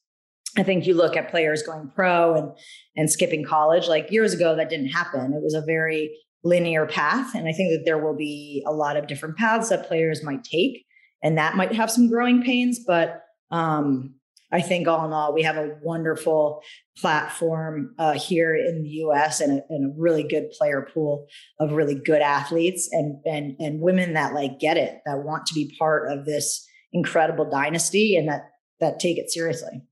[0.58, 2.52] I think you look at players going pro and
[2.96, 3.88] and skipping college.
[3.88, 5.34] Like years ago, that didn't happen.
[5.34, 6.12] It was a very
[6.44, 9.88] linear path, and I think that there will be a lot of different paths that
[9.88, 10.86] players might take,
[11.24, 12.80] and that might have some growing pains.
[12.86, 14.16] But um,
[14.52, 16.62] I think all in all, we have a wonderful
[16.98, 19.40] platform uh, here in the U.S.
[19.40, 21.28] And a, and a, really good player pool
[21.60, 25.54] of really good athletes and and and women that like get it, that want to
[25.54, 28.50] be part of this incredible dynasty, and that
[28.80, 29.84] that take it seriously.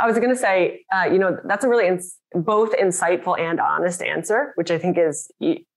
[0.00, 3.58] I was going to say, uh, you know, that's a really ins- both insightful and
[3.58, 5.30] honest answer, which I think is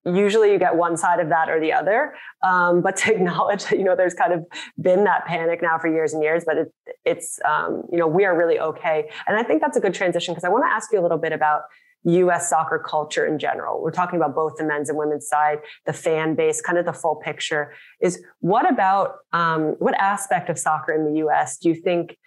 [0.05, 2.13] usually you get one side of that or the other.
[2.43, 4.45] Um, but to acknowledge that, you know, there's kind of
[4.79, 8.25] been that panic now for years and years, but it, it's, um, you know, we
[8.25, 9.09] are really okay.
[9.27, 11.17] And I think that's a good transition because I want to ask you a little
[11.17, 11.63] bit about
[12.03, 13.81] US soccer culture in general.
[13.81, 16.93] We're talking about both the men's and women's side, the fan base, kind of the
[16.93, 17.73] full picture.
[18.01, 22.17] Is what about um, what aspect of soccer in the US do you think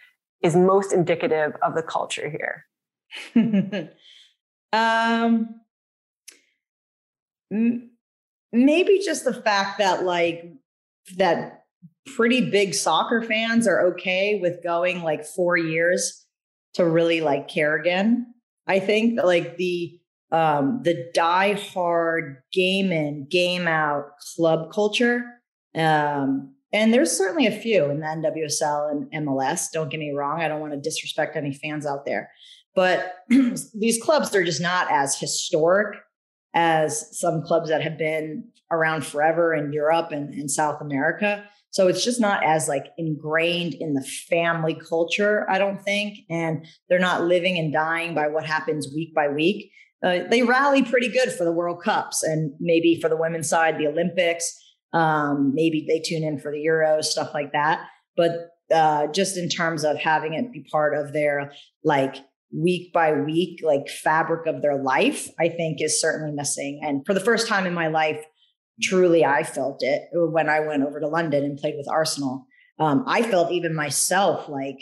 [0.45, 2.67] is most indicative of the culture here?
[4.73, 5.61] um,
[7.51, 7.91] m-
[8.53, 10.53] maybe just the fact that like
[11.17, 11.65] that
[12.15, 16.27] pretty big soccer fans are okay with going like four years
[16.75, 18.27] to really like care again.
[18.67, 19.99] I think like the
[20.31, 25.23] um the die hard game in game out club culture
[25.75, 29.71] um and there's certainly a few in the NWSL and MLS.
[29.73, 30.41] Don't get me wrong.
[30.41, 32.31] I don't want to disrespect any fans out there.
[32.75, 35.97] But these clubs are just not as historic
[36.53, 41.45] as some clubs that have been around forever in Europe and, in South America.
[41.71, 46.19] So it's just not as like ingrained in the family culture, I don't think.
[46.29, 49.71] And they're not living and dying by what happens week by week.
[50.03, 53.79] Uh, they rally pretty good for the World Cups and maybe for the women's side,
[53.79, 54.61] the Olympics.
[54.95, 57.87] Um, maybe they tune in for the Euros, stuff like that.
[58.17, 61.53] But uh, just in terms of having it be part of their
[61.83, 62.17] like
[62.53, 66.81] week by week, like fabric of their life, I think is certainly missing.
[66.83, 68.25] And for the first time in my life,
[68.81, 72.47] truly, I felt it when I went over to London and played with Arsenal.
[72.79, 74.79] Um, I felt even myself like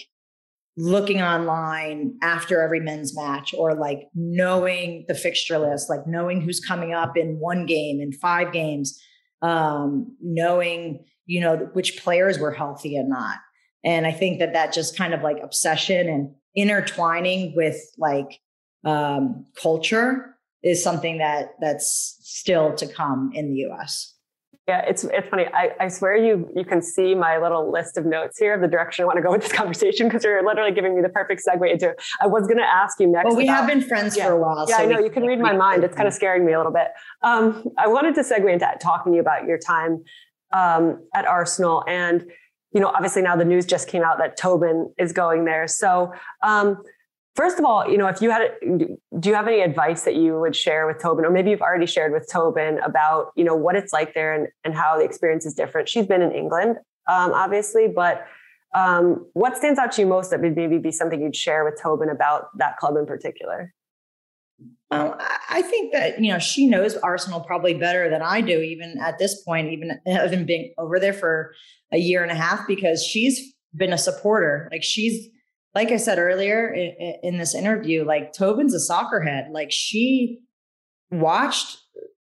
[0.77, 6.61] looking online after every men's match or like knowing the fixture list, like knowing who's
[6.61, 8.99] coming up in one game, in five games
[9.43, 13.37] um, knowing you know which players were healthy and not.
[13.85, 18.41] And i think that that just kind of like obsession and intertwining with like
[18.85, 24.15] um, culture is something that that's still to come in the us
[24.69, 25.47] yeah, it's it's funny.
[25.53, 28.69] I, I swear you you can see my little list of notes here of the
[28.69, 31.43] direction I want to go with this conversation because you're literally giving me the perfect
[31.47, 31.95] segue into.
[32.21, 33.27] I was going to ask you next.
[33.27, 34.65] Well, we about, have been friends yeah, for a while.
[34.69, 35.83] Yeah, so I know you can read my mind.
[35.83, 36.89] It's kind of scaring me a little bit.
[37.23, 40.05] Um, I wanted to segue into talking to you about your time
[40.53, 42.25] um, at Arsenal, and
[42.73, 45.67] you know, obviously now the news just came out that Tobin is going there.
[45.67, 46.13] So.
[46.43, 46.83] Um,
[47.35, 50.39] First of all, you know, if you had, do you have any advice that you
[50.39, 53.75] would share with Tobin, or maybe you've already shared with Tobin about, you know, what
[53.75, 55.89] it's like there and, and how the experience is different?
[55.89, 56.77] She's been in England,
[57.09, 58.27] um, obviously, but
[58.75, 61.81] um, what stands out to you most that would maybe be something you'd share with
[61.81, 63.73] Tobin about that club in particular?
[64.91, 69.19] I think that you know she knows Arsenal probably better than I do, even at
[69.19, 71.55] this point, even having been over there for
[71.93, 74.69] a year and a half, because she's been a supporter.
[74.71, 75.29] Like she's,
[75.75, 76.69] like I said earlier
[77.23, 79.49] in, this interview, like Tobin's a soccer head.
[79.53, 80.41] Like she
[81.11, 81.79] watched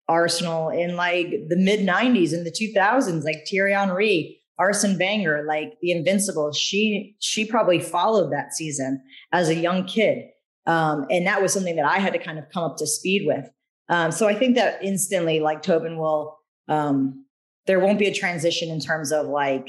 [0.09, 5.75] Arsenal in like the mid '90s and the 2000s, like Thierry Henry, Arsene Wenger, like
[5.81, 6.59] the Invincibles.
[6.59, 10.27] She she probably followed that season as a young kid.
[10.67, 13.27] Um, and that was something that I had to kind of come up to speed
[13.27, 13.51] with.
[13.89, 17.25] Um, so I think that instantly, like Tobin will, um,
[17.67, 19.69] there won't be a transition in terms of like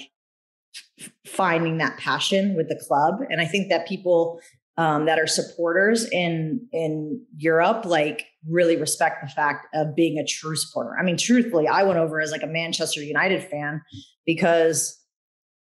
[1.25, 3.15] finding that passion with the club.
[3.29, 4.39] And I think that people
[4.77, 10.25] um, that are supporters in in Europe like really respect the fact of being a
[10.25, 10.97] true supporter.
[10.99, 13.81] I mean, truthfully, I went over as like a Manchester United fan
[14.25, 14.99] because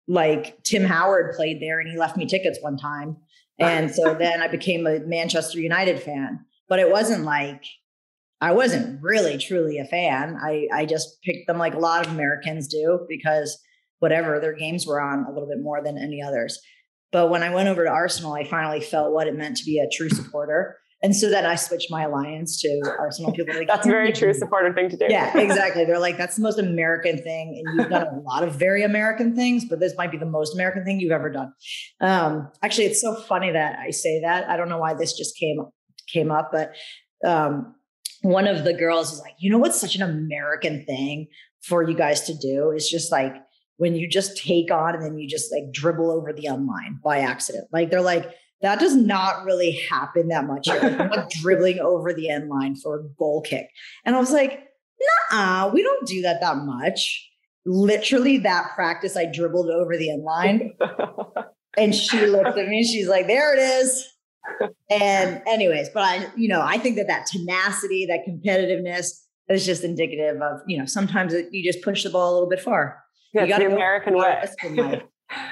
[0.07, 3.17] like Tim Howard played there and he left me tickets one time
[3.59, 6.45] and so then I became a Manchester United fan.
[6.69, 7.65] But it wasn't like
[8.41, 10.37] I wasn't really truly a fan.
[10.43, 13.57] I, I just picked them like a lot of Americans do because
[14.03, 16.61] whatever their games were on a little bit more than any others.
[17.13, 19.79] But when I went over to Arsenal, I finally felt what it meant to be
[19.79, 20.77] a true supporter.
[21.05, 23.55] And so then I switched my alliance to Arsenal people.
[23.55, 25.07] Like, that's a very true supporter thing to do.
[25.09, 25.85] Yeah, exactly.
[25.85, 27.63] They're like, that's the most American thing.
[27.65, 30.55] And you've done a lot of very American things, but this might be the most
[30.55, 31.53] American thing you've ever done.
[32.01, 34.49] Um, actually, it's so funny that I say that.
[34.49, 35.59] I don't know why this just came
[36.09, 36.73] came up, but
[37.25, 37.75] um,
[38.23, 41.29] one of the girls is like, you know what's such an American thing
[41.63, 42.71] for you guys to do?
[42.71, 43.35] Is just like
[43.77, 47.01] when you just take on and then you just like dribble over the end line
[47.03, 47.69] by accident.
[47.73, 48.31] Like they're like,
[48.63, 50.69] that does not really happen that much.
[50.69, 53.69] Like dribbling over the end line for a goal kick.
[54.05, 54.61] And I was like,
[55.33, 57.29] nah, we don't do that that much.
[57.65, 60.73] Literally, that practice, I dribbled over the end line.
[61.77, 64.09] and she looked at me, she's like, there it is.
[64.91, 69.85] And, anyways, but I, you know, I think that that tenacity, that competitiveness is just
[69.85, 73.02] indicative of, you know, sometimes it, you just push the ball a little bit far.
[73.33, 74.45] Yeah, you got the American way.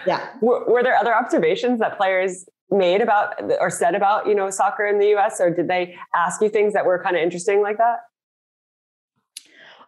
[0.06, 0.28] yeah.
[0.40, 4.86] Were, were, there other observations that players made about or said about you know soccer
[4.86, 7.78] in the US or did they ask you things that were kind of interesting like
[7.78, 7.98] that?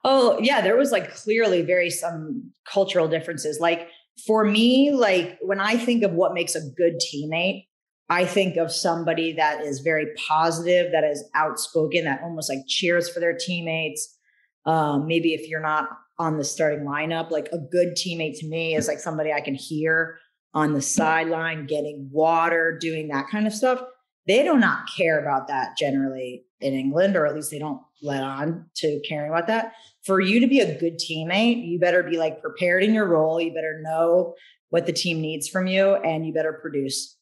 [0.05, 3.61] Oh, yeah, there was like clearly very some cultural differences.
[3.61, 3.89] Like
[4.27, 7.67] for me, like when I think of what makes a good teammate,
[8.09, 13.09] I think of somebody that is very positive, that is outspoken, that almost like cheers
[13.09, 14.19] for their teammates.
[14.67, 18.75] Um, maybe if you're not on the starting lineup, like a good teammate to me
[18.75, 20.19] is like somebody I can hear
[20.55, 23.83] on the sideline, getting water, doing that kind of stuff.
[24.27, 28.23] They do not care about that generally in England, or at least they don't let
[28.23, 29.73] on to caring about that.
[30.05, 33.41] For you to be a good teammate, you better be like prepared in your role.
[33.41, 34.35] You better know
[34.69, 37.17] what the team needs from you, and you better produce.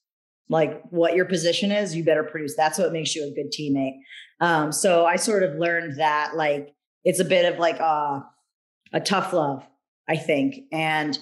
[0.48, 2.56] Like what your position is, you better produce.
[2.56, 3.98] That's what makes you a good teammate.
[4.40, 6.74] Um, so I sort of learned that like
[7.04, 8.24] it's a bit of like a,
[8.92, 9.66] a tough love,
[10.08, 11.18] I think, and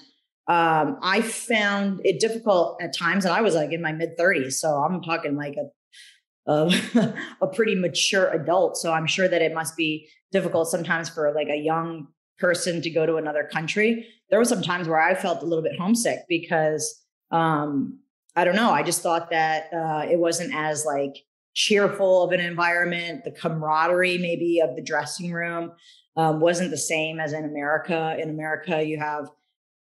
[0.49, 4.55] um, I found it difficult at times, and I was like in my mid 30s,
[4.55, 8.79] so I'm talking like a, a a pretty mature adult.
[8.79, 12.91] So I'm sure that it must be difficult sometimes for like a young person to
[12.91, 14.07] go to another country.
[14.31, 17.99] There were some times where I felt a little bit homesick because um,
[18.35, 18.71] I don't know.
[18.71, 21.15] I just thought that uh, it wasn't as like
[21.55, 23.25] cheerful of an environment.
[23.25, 25.73] The camaraderie, maybe, of the dressing room
[26.19, 28.17] um, wasn't the same as in America.
[28.21, 29.31] In America, you have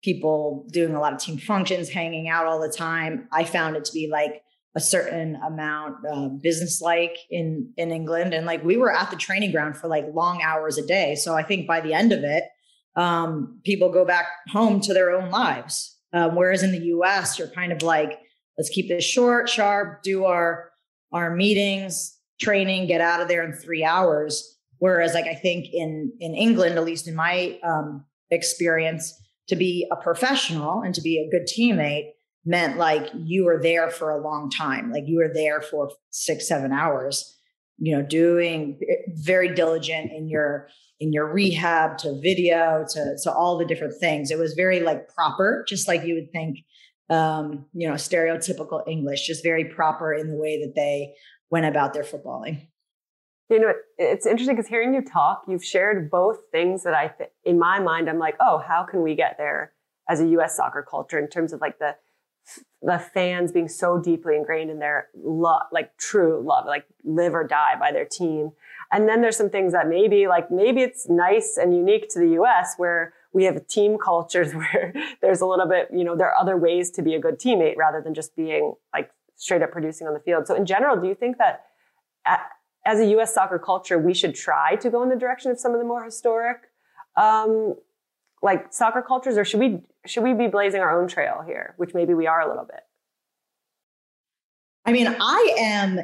[0.04, 3.28] people doing a lot of team functions, hanging out all the time.
[3.32, 4.42] I found it to be like
[4.76, 9.16] a certain amount uh, business like in in England, and like we were at the
[9.16, 11.16] training ground for like long hours a day.
[11.16, 12.44] So I think by the end of it,
[12.94, 15.96] um, people go back home to their own lives.
[16.12, 18.18] Um, whereas in the U.S., you're kind of like,
[18.56, 20.70] let's keep this short, sharp, do our
[21.12, 24.57] our meetings, training, get out of there in three hours.
[24.78, 29.14] Whereas, like I think in in England, at least in my um, experience,
[29.48, 32.10] to be a professional and to be a good teammate
[32.44, 34.92] meant like you were there for a long time.
[34.92, 37.34] Like you were there for six seven hours
[37.78, 40.68] you know doing eh, very diligent in your
[41.00, 44.30] in your rehab to video to to all the different things.
[44.30, 46.58] It was very like proper just like you would think
[47.10, 51.14] um you know stereotypical english just very proper in the way that they
[51.50, 52.67] went about their footballing
[53.50, 57.30] you know, it's interesting because hearing you talk, you've shared both things that I, th-
[57.44, 59.72] in my mind, I'm like, oh, how can we get there
[60.08, 60.56] as a U.S.
[60.56, 61.96] soccer culture in terms of like the
[62.80, 67.46] the fans being so deeply ingrained in their love, like true love, like live or
[67.46, 68.52] die by their team.
[68.90, 72.28] And then there's some things that maybe like maybe it's nice and unique to the
[72.30, 72.74] U.S.
[72.78, 76.56] where we have team cultures where there's a little bit, you know, there are other
[76.56, 80.14] ways to be a good teammate rather than just being like straight up producing on
[80.14, 80.46] the field.
[80.46, 81.66] So in general, do you think that
[82.24, 82.40] at,
[82.88, 83.34] as a U.S.
[83.34, 86.02] soccer culture, we should try to go in the direction of some of the more
[86.02, 86.70] historic,
[87.16, 87.74] um,
[88.42, 91.92] like soccer cultures, or should we should we be blazing our own trail here, which
[91.92, 92.80] maybe we are a little bit?
[94.86, 96.00] I mean, I am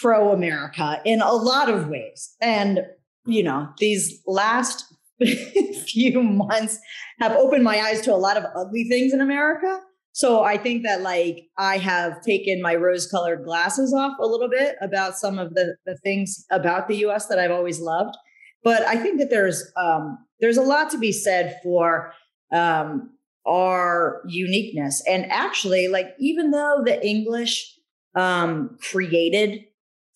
[0.00, 2.86] pro America in a lot of ways, and
[3.26, 4.86] you know, these last
[5.86, 6.78] few months
[7.20, 9.80] have opened my eyes to a lot of ugly things in America.
[10.18, 14.50] So I think that like I have taken my rose colored glasses off a little
[14.50, 18.16] bit about some of the, the things about the US that I've always loved.
[18.64, 22.12] But I think that there's um, there's a lot to be said for
[22.52, 23.10] um,
[23.46, 25.04] our uniqueness.
[25.06, 27.78] And actually, like even though the English
[28.16, 29.66] um, created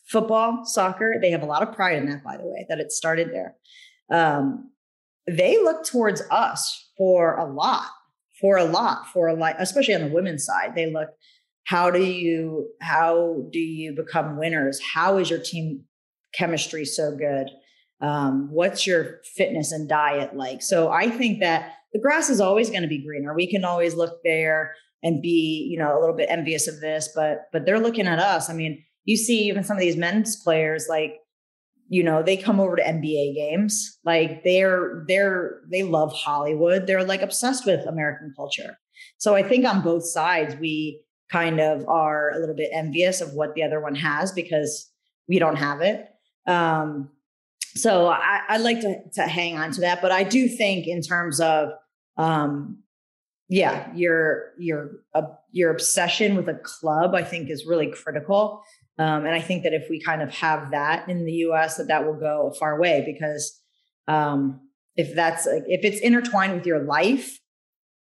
[0.06, 2.90] football, soccer, they have a lot of pride in that, by the way, that it
[2.90, 3.54] started there.
[4.10, 4.72] Um,
[5.28, 7.86] they look towards us for a lot,
[8.42, 10.74] for a lot, for a lot, especially on the women's side.
[10.74, 11.08] They look,
[11.64, 14.80] how do you how do you become winners?
[14.82, 15.84] How is your team
[16.34, 17.48] chemistry so good?
[18.00, 20.60] Um, what's your fitness and diet like?
[20.60, 23.32] So I think that the grass is always going to be greener.
[23.32, 24.74] We can always look there
[25.04, 28.18] and be, you know, a little bit envious of this, but but they're looking at
[28.18, 28.50] us.
[28.50, 31.14] I mean, you see even some of these men's players like
[31.92, 33.98] you know they come over to nba games.
[34.02, 36.86] Like they're they're they love hollywood.
[36.86, 38.78] They're like obsessed with american culture.
[39.18, 43.34] So i think on both sides we kind of are a little bit envious of
[43.34, 44.90] what the other one has because
[45.28, 46.08] we don't have it.
[46.46, 47.10] Um,
[47.74, 50.00] so I, I like to, to hang on to that.
[50.00, 51.68] But i do think in terms of
[52.16, 52.78] um,
[53.50, 58.62] yeah your your uh, your obsession with a club i think is really critical
[58.98, 61.88] um, and I think that if we kind of have that in the US, that
[61.88, 63.60] that will go a far way because
[64.08, 64.60] um,
[64.96, 67.38] if that's if it's intertwined with your life,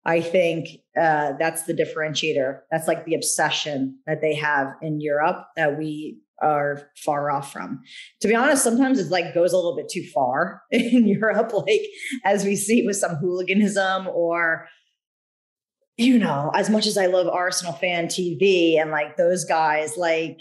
[0.05, 0.69] I think
[0.99, 2.59] uh, that's the differentiator.
[2.71, 7.81] That's like the obsession that they have in Europe that we are far off from.
[8.21, 11.81] To be honest, sometimes it's like goes a little bit too far in Europe, like
[12.23, 14.67] as we see with some hooliganism or
[15.99, 20.39] you know, as much as I love Arsenal fan TV and like those guys, like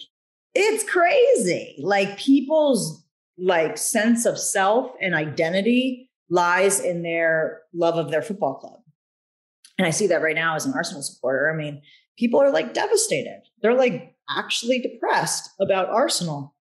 [0.56, 1.76] it's crazy.
[1.78, 3.04] Like people's
[3.38, 8.80] like sense of self and identity lies in their love of their football club.
[9.78, 11.50] And I see that right now as an Arsenal supporter.
[11.50, 11.82] I mean,
[12.18, 13.42] people are like devastated.
[13.60, 16.54] They're like actually depressed about Arsenal.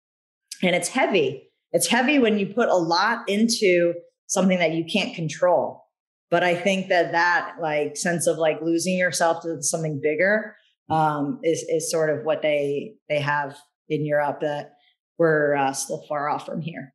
[0.62, 1.51] And it's heavy.
[1.72, 3.95] It's heavy when you put a lot into
[4.26, 5.84] something that you can't control.
[6.30, 10.57] But I think that that like sense of like losing yourself to something bigger
[10.90, 13.57] um, is is sort of what they they have
[13.89, 14.74] in Europe that
[15.18, 16.95] we're uh, still far off from here.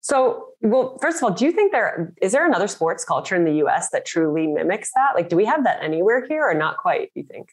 [0.00, 3.44] So, well, first of all, do you think there is there another sports culture in
[3.44, 3.90] the U.S.
[3.90, 5.14] that truly mimics that?
[5.14, 7.10] Like, do we have that anywhere here, or not quite?
[7.14, 7.50] Do you think?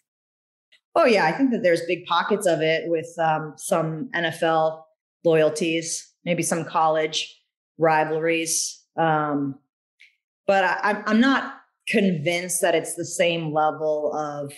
[0.96, 4.82] Oh yeah, I think that there's big pockets of it with um, some NFL
[5.24, 7.40] loyalties, maybe some college
[7.78, 9.56] rivalries, um,
[10.48, 11.54] but I, I'm not
[11.88, 14.52] convinced that it's the same level of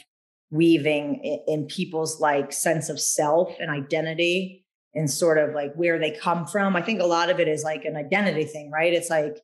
[0.51, 6.11] weaving in people's like sense of self and identity and sort of like where they
[6.11, 6.75] come from.
[6.75, 8.93] I think a lot of it is like an identity thing, right?
[8.93, 9.37] It's like,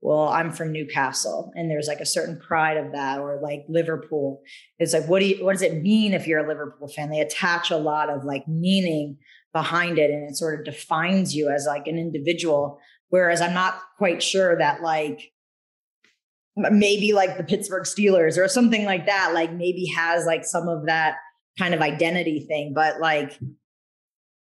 [0.00, 4.40] well, I'm from Newcastle and there's like a certain pride of that, or like Liverpool.
[4.78, 7.10] It's like, what do you, what does it mean if you're a Liverpool fan?
[7.10, 9.18] They attach a lot of like meaning
[9.52, 12.78] behind it and it sort of defines you as like an individual.
[13.08, 15.32] Whereas I'm not quite sure that like
[16.56, 20.86] maybe like the Pittsburgh Steelers or something like that, like maybe has like some of
[20.86, 21.16] that
[21.58, 22.72] kind of identity thing.
[22.74, 23.38] But like,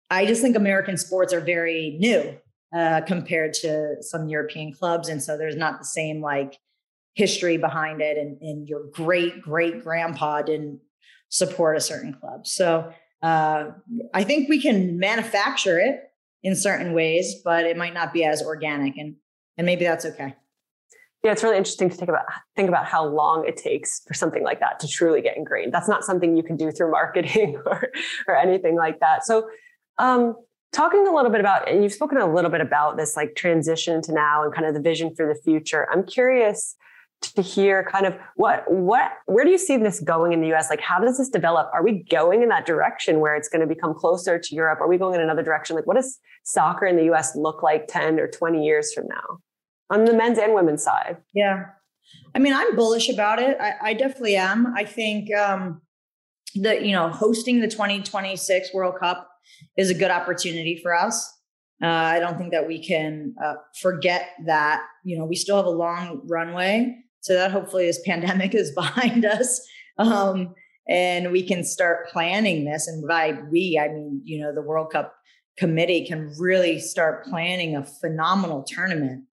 [0.09, 2.37] I just think American sports are very new
[2.75, 5.09] uh, compared to some European clubs.
[5.09, 6.59] And so there's not the same like
[7.15, 8.17] history behind it.
[8.17, 10.81] And, and your great great grandpa didn't
[11.29, 12.47] support a certain club.
[12.47, 12.93] So
[13.23, 13.71] uh,
[14.15, 16.03] I think we can manufacture it
[16.43, 18.97] in certain ways, but it might not be as organic.
[18.97, 19.17] And,
[19.59, 20.37] and maybe that's okay.
[21.27, 22.23] Yeah, it's really interesting to think about
[22.55, 25.75] think about how long it takes for something like that to truly get ingrained.
[25.75, 27.89] That's not something you can do through marketing or
[28.29, 29.27] or anything like that.
[29.27, 29.49] So,
[29.99, 30.37] um,
[30.73, 34.01] talking a little bit about, and you've spoken a little bit about this like transition
[34.03, 35.89] to now and kind of the vision for the future.
[35.91, 36.77] I'm curious
[37.23, 40.71] to hear kind of what what where do you see this going in the US?
[40.71, 41.69] Like, how does this develop?
[41.75, 44.81] Are we going in that direction where it's going to become closer to Europe?
[44.81, 45.75] Are we going in another direction?
[45.75, 49.41] Like, what does soccer in the US look like 10 or 20 years from now?
[49.91, 51.19] On the men's and women's side.
[51.35, 51.67] Yeah.
[52.35, 53.57] I mean, I'm bullish about it.
[53.61, 54.75] I, I definitely am.
[54.77, 55.81] I think um,
[56.57, 59.29] that, you know, hosting the 2026 World Cup
[59.77, 61.33] is a good opportunity for us.
[61.83, 65.67] Uh, I don't think that we can uh, forget that, you know, we still have
[65.67, 66.97] a long runway.
[67.21, 69.61] So that hopefully this pandemic is behind us.
[69.99, 70.55] Um,
[70.89, 72.87] and we can start planning this.
[72.87, 75.15] And by we, I mean, you know, the World Cup
[75.59, 79.25] committee can really start planning a phenomenal tournament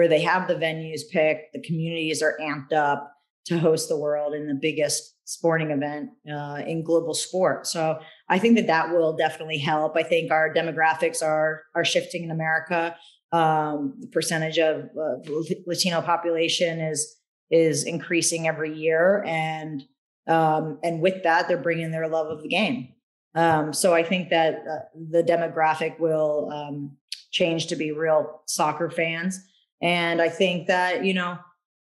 [0.00, 3.12] where they have the venues picked, the communities are amped up
[3.44, 7.66] to host the world in the biggest sporting event uh, in global sport.
[7.66, 9.98] So I think that that will definitely help.
[9.98, 12.96] I think our demographics are are shifting in America.
[13.30, 15.32] Um, the percentage of uh,
[15.66, 17.16] Latino population is
[17.50, 19.82] is increasing every year, and
[20.26, 22.94] um, and with that, they're bringing their love of the game.
[23.34, 24.78] Um, so I think that uh,
[25.10, 26.96] the demographic will um,
[27.32, 29.38] change to be real soccer fans,
[29.82, 31.38] and I think that you know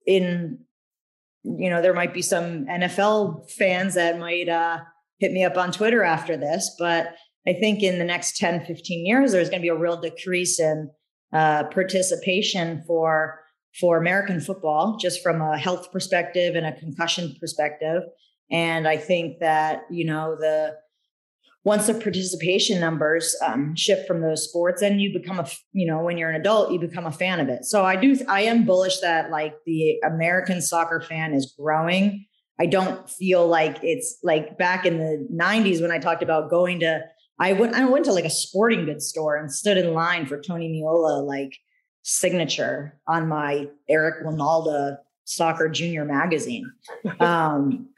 [0.07, 0.59] in
[1.43, 4.79] you know, there might be some NFL fans that might uh,
[5.19, 7.15] hit me up on Twitter after this, but
[7.47, 10.61] I think in the next 10, 15 years, there's going to be a real decrease
[10.61, 10.91] in
[11.33, 13.39] uh, participation for
[13.79, 18.03] for American football, just from a health perspective and a concussion perspective.
[18.51, 20.75] And I think that you know the
[21.65, 26.03] once the participation numbers um, shift from those sports and you become a you know
[26.03, 27.65] when you're an adult you become a fan of it.
[27.65, 32.27] So i do i am bullish that like the american soccer fan is growing.
[32.59, 36.81] I don't feel like it's like back in the 90s when i talked about going
[36.81, 37.01] to
[37.39, 40.39] i went i went to like a sporting goods store and stood in line for
[40.39, 41.57] tony meola like
[42.03, 44.99] signature on my eric Wynalda
[45.31, 46.71] soccer junior magazine.
[47.21, 47.89] Um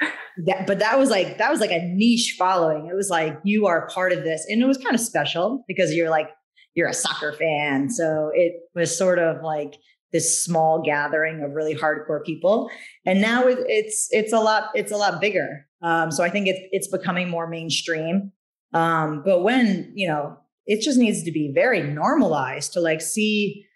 [0.47, 2.87] that, but that was like that was like a niche following.
[2.87, 5.95] It was like you are part of this, and it was kind of special because
[5.95, 6.31] you're like
[6.75, 7.91] you're a soccer fan.
[7.91, 9.75] So it was sort of like
[10.13, 12.71] this small gathering of really hardcore people,
[13.05, 15.67] and now it, it's it's a lot it's a lot bigger.
[15.83, 18.33] Um, so I think it's it's becoming more mainstream.
[18.73, 23.67] Um, but when you know, it just needs to be very normalized to like see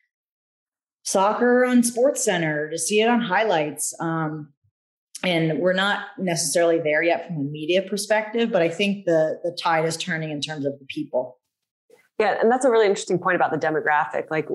[1.03, 3.95] soccer on Sports Center, to see it on highlights.
[4.01, 4.53] Um,
[5.27, 9.57] and we're not necessarily there yet from a media perspective but i think the the
[9.61, 11.39] tide is turning in terms of the people.
[12.19, 14.31] Yeah and that's a really interesting point about the demographic.
[14.31, 14.49] Like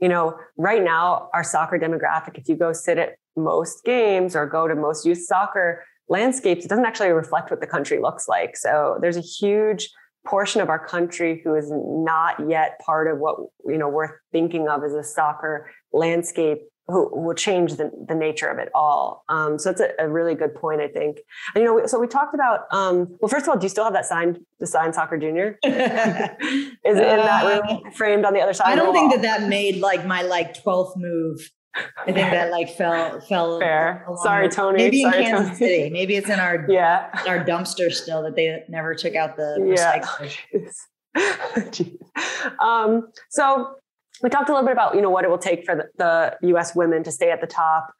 [0.00, 4.46] you know right now our soccer demographic if you go sit at most games or
[4.46, 8.56] go to most youth soccer landscapes it doesn't actually reflect what the country looks like.
[8.56, 9.88] So there's a huge
[10.26, 14.68] portion of our country who is not yet part of what you know we're thinking
[14.68, 16.58] of as a soccer landscape
[16.88, 19.24] who will change the, the nature of it all.
[19.28, 21.18] Um, so it's a, a, really good point, I think.
[21.54, 23.84] And, you know, so we talked about, um, well, first of all, do you still
[23.84, 25.58] have that signed, the signed soccer junior?
[25.64, 28.68] Is it in that room uh, framed on the other side?
[28.68, 31.50] I don't think that that made like my like 12th move.
[31.74, 33.58] I think that like fell, fell.
[33.60, 34.06] Fair.
[34.22, 34.78] Sorry, Tony.
[34.78, 35.70] Maybe Sorry, in Kansas Tony.
[35.70, 35.90] City.
[35.90, 37.08] Maybe it's in our, yeah.
[37.22, 40.02] in our dumpster still that they never took out the yeah.
[42.60, 43.74] um, so
[44.22, 46.48] we talked a little bit about you know what it will take for the, the
[46.48, 46.74] U.S.
[46.74, 47.92] women to stay at the top.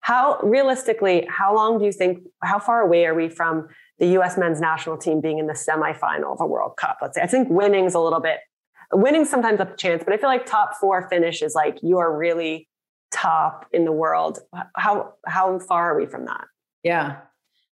[0.00, 2.18] How realistically, how long do you think?
[2.42, 4.36] How far away are we from the U.S.
[4.36, 6.98] men's national team being in the semifinal of a World Cup?
[7.00, 7.22] Let's say.
[7.22, 8.40] I think winning's a little bit.
[8.92, 12.14] Winning's sometimes a chance, but I feel like top four finish is like you are
[12.14, 12.68] really
[13.10, 14.40] top in the world.
[14.76, 16.44] How how far are we from that?
[16.82, 17.20] Yeah.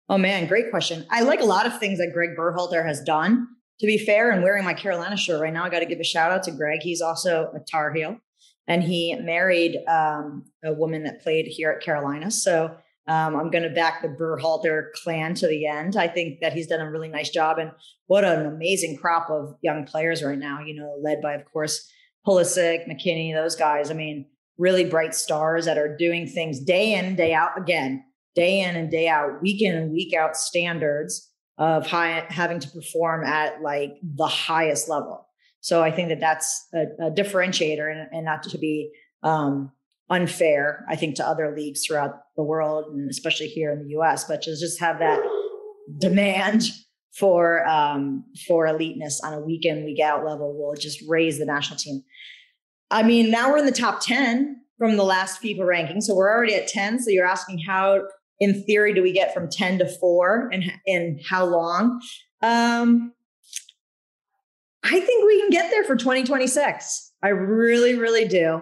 [0.09, 1.07] Oh man, great question.
[1.11, 3.47] I like a lot of things that Greg Berhalter has done
[3.83, 6.05] to be fair, and wearing my Carolina shirt right now, I got to give a
[6.05, 6.79] shout out to Greg.
[6.83, 8.17] He's also a Tar Heel,
[8.69, 12.31] and he married um, a woman that played here at Carolina.
[12.31, 12.77] So
[13.09, 15.97] um, I'm going to back the Berhalter clan to the end.
[15.97, 17.73] I think that he's done a really nice job, and
[18.07, 20.61] what an amazing crop of young players right now.
[20.61, 21.91] You know, led by, of course,
[22.25, 23.91] Pulisic, McKennie, those guys.
[23.91, 24.27] I mean,
[24.59, 27.59] really bright stars that are doing things day in, day out.
[27.61, 28.05] Again,
[28.37, 32.69] day in and day out, week in and week out standards of high, having to
[32.69, 35.29] perform at like the highest level.
[35.61, 38.91] So I think that that's a, a differentiator and, and, not to be
[39.23, 39.71] um,
[40.11, 44.25] unfair, I think, to other leagues throughout the world and especially here in the US,
[44.25, 45.21] but to just have that
[45.99, 46.65] demand
[47.15, 51.45] for um, for eliteness on a week in, week out level will just raise the
[51.45, 52.03] national team.
[52.91, 56.01] I mean, now we're in the top 10 from the last FIFA ranking.
[56.01, 57.01] So we're already at 10.
[57.01, 58.03] So you're asking how
[58.41, 62.01] in theory do we get from 10 to 4 and and how long?
[62.43, 63.13] Um
[64.85, 68.61] i think we can get there for 2026 i really really do.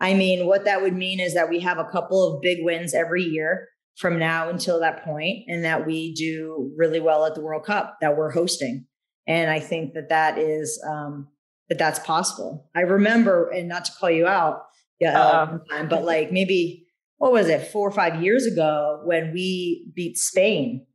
[0.00, 2.94] I mean what that would mean is that we have a couple of big wins
[2.94, 7.40] every year from now until that point and that we do really well at the
[7.40, 8.86] world cup that we're hosting.
[9.26, 11.28] And i think that that is um
[11.68, 12.70] that that's possible.
[12.76, 14.62] I remember and not to call you out
[15.00, 15.58] yeah uh,
[15.90, 16.85] but like maybe
[17.18, 20.86] what was it, four or five years ago when we beat Spain.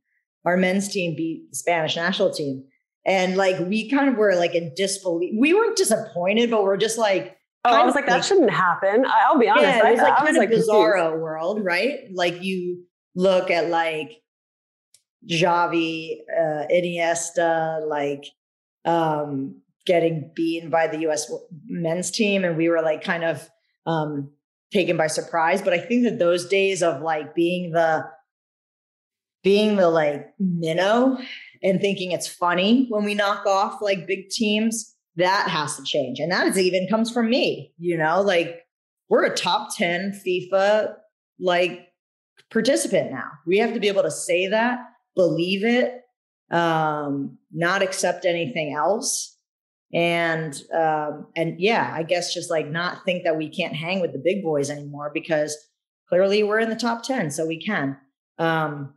[0.44, 2.64] Our men's team beat the Spanish national team.
[3.06, 5.34] And like we kind of were like in disbelief.
[5.38, 9.04] We weren't disappointed, but we're just like, Oh, I was like, that shouldn't happen.
[9.06, 9.64] I'll be honest.
[9.64, 11.22] Yeah, it was like I, kind I was of like bizarro confused.
[11.22, 11.98] world, right?
[12.12, 14.20] Like you look at like
[15.30, 18.24] Xavi, uh, Iniesta, like
[18.84, 21.32] um, getting beaten by the US
[21.66, 23.48] men's team and we were like kind of
[23.86, 24.32] um,
[24.72, 25.62] taken by surprise.
[25.62, 28.04] But I think that those days of like being the
[29.42, 31.18] being the like minnow
[31.62, 36.18] and thinking it's funny when we knock off like big teams, that has to change.
[36.20, 38.62] And that is even comes from me, you know, like
[39.08, 40.94] we're a top 10 FIFA
[41.38, 41.88] like
[42.50, 43.30] participant now.
[43.46, 44.78] We have to be able to say that,
[45.14, 46.02] believe it,
[46.50, 49.36] um, not accept anything else.
[49.92, 54.12] And um, and yeah, I guess just like not think that we can't hang with
[54.12, 55.56] the big boys anymore because
[56.08, 57.98] clearly we're in the top 10, so we can.
[58.38, 58.94] Um,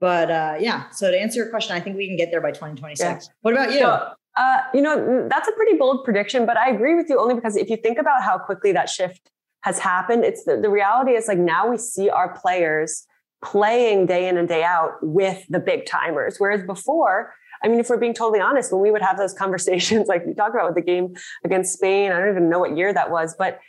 [0.00, 2.50] but uh, yeah, so to answer your question, I think we can get there by
[2.50, 3.00] 2026.
[3.00, 3.32] Yeah.
[3.40, 3.80] What about you?
[3.80, 7.34] So, uh, you know, that's a pretty bold prediction, but I agree with you only
[7.34, 9.30] because if you think about how quickly that shift
[9.62, 13.04] has happened, it's the, the reality is like now we see our players
[13.42, 16.36] playing day in and day out with the big timers.
[16.38, 20.08] Whereas before, I mean, if we're being totally honest, when we would have those conversations,
[20.08, 22.92] like we talked about with the game against Spain, I don't even know what year
[22.92, 23.60] that was, but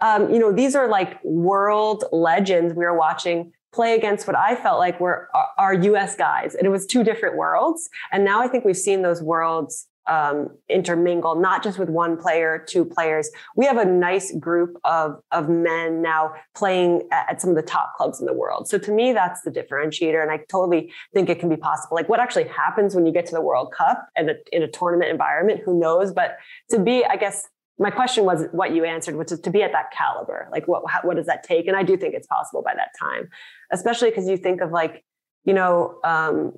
[0.00, 4.54] um, you know, these are like world legends we were watching play against what I
[4.54, 5.28] felt like were
[5.58, 6.54] our US guys.
[6.54, 7.88] And it was two different worlds.
[8.12, 12.64] And now I think we've seen those worlds um, intermingle, not just with one player,
[12.68, 13.30] two players.
[13.56, 17.62] We have a nice group of, of men now playing at, at, some of the
[17.62, 18.68] top clubs in the world.
[18.68, 20.20] So to me, that's the differentiator.
[20.20, 21.96] And I totally think it can be possible.
[21.96, 25.10] Like what actually happens when you get to the World Cup and in a tournament
[25.10, 26.12] environment, who knows?
[26.12, 26.36] But
[26.70, 27.48] to be, I guess,
[27.78, 30.48] my question was what you answered, which is to be at that caliber.
[30.52, 31.66] Like, what how, what does that take?
[31.66, 33.28] And I do think it's possible by that time,
[33.72, 35.04] especially because you think of like,
[35.44, 36.52] you know, um,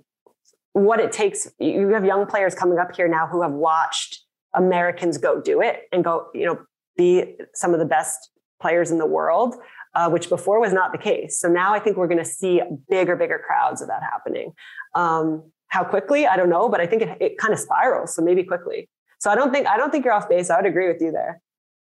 [0.76, 1.48] what it takes.
[1.58, 4.20] You have young players coming up here now who have watched
[4.52, 6.58] Americans go do it and go, you know,
[6.98, 9.54] be some of the best players in the world,
[9.94, 11.40] uh, which before was not the case.
[11.40, 12.60] So now I think we're going to see
[12.90, 14.52] bigger, bigger crowds of that happening.
[14.94, 16.26] Um, how quickly?
[16.26, 18.14] I don't know, but I think it, it kind of spirals.
[18.14, 18.90] So maybe quickly.
[19.18, 20.50] So I don't think I don't think you're off base.
[20.50, 21.40] I would agree with you there.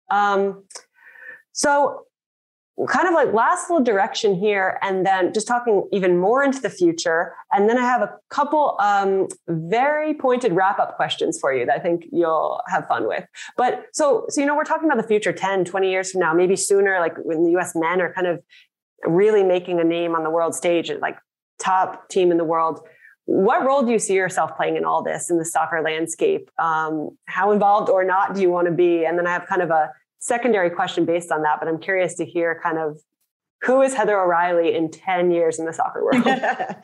[0.10, 0.64] Um,
[1.52, 2.06] so
[2.88, 6.70] kind of like last little direction here, and then just talking even more into the
[6.70, 7.34] future.
[7.52, 11.76] And then I have a couple um, very pointed wrap up questions for you that
[11.76, 13.26] I think you'll have fun with.
[13.58, 16.34] But so, so, you know, we're talking about the future 10, 20 years from now,
[16.34, 18.42] maybe sooner, like when the US men are kind of
[19.04, 21.18] really making a name on the world stage, like
[21.60, 22.82] top team in the world
[23.30, 26.50] what role do you see yourself playing in all this in the soccer landscape?
[26.58, 29.06] Um, how involved or not do you want to be?
[29.06, 32.15] And then I have kind of a secondary question based on that, but I'm curious
[32.15, 32.99] to hear kind of
[33.61, 36.24] who is Heather O'Reilly in 10 years in the soccer world?
[36.26, 36.76] I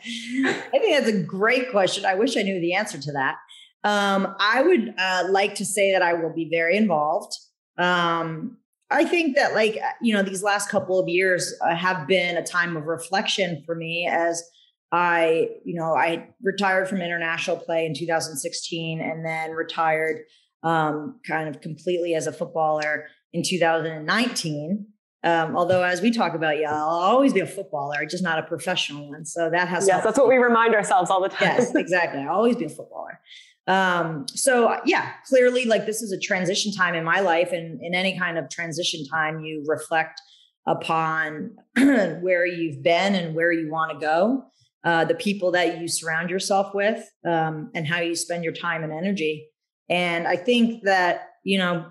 [0.72, 2.06] think that's a great question.
[2.06, 3.36] I wish I knew the answer to that.
[3.84, 7.34] Um, I would uh, like to say that I will be very involved.
[7.78, 8.58] Um,
[8.90, 12.44] I think that, like, you know, these last couple of years uh, have been a
[12.44, 14.44] time of reflection for me as
[14.92, 20.22] I, you know, I retired from international play in 2016 and then retired
[20.64, 24.88] um, kind of completely as a footballer in 2019.
[25.24, 28.44] Um, although, as we talk about, yeah, I'll always be a footballer, just not a
[28.44, 29.26] professional one.
[29.26, 31.58] So that has yes, that's what we remind ourselves all the time.
[31.58, 32.22] yes, exactly.
[32.22, 33.20] I'll always be a footballer.
[33.68, 37.96] Um, so yeah, clearly, like this is a transition time in my life, and in
[37.96, 40.22] any kind of transition time, you reflect
[40.68, 44.46] upon where you've been and where you want to go
[44.86, 48.84] uh, the people that you surround yourself with, um, and how you spend your time
[48.84, 49.50] and energy.
[49.90, 51.88] And I think that, you know,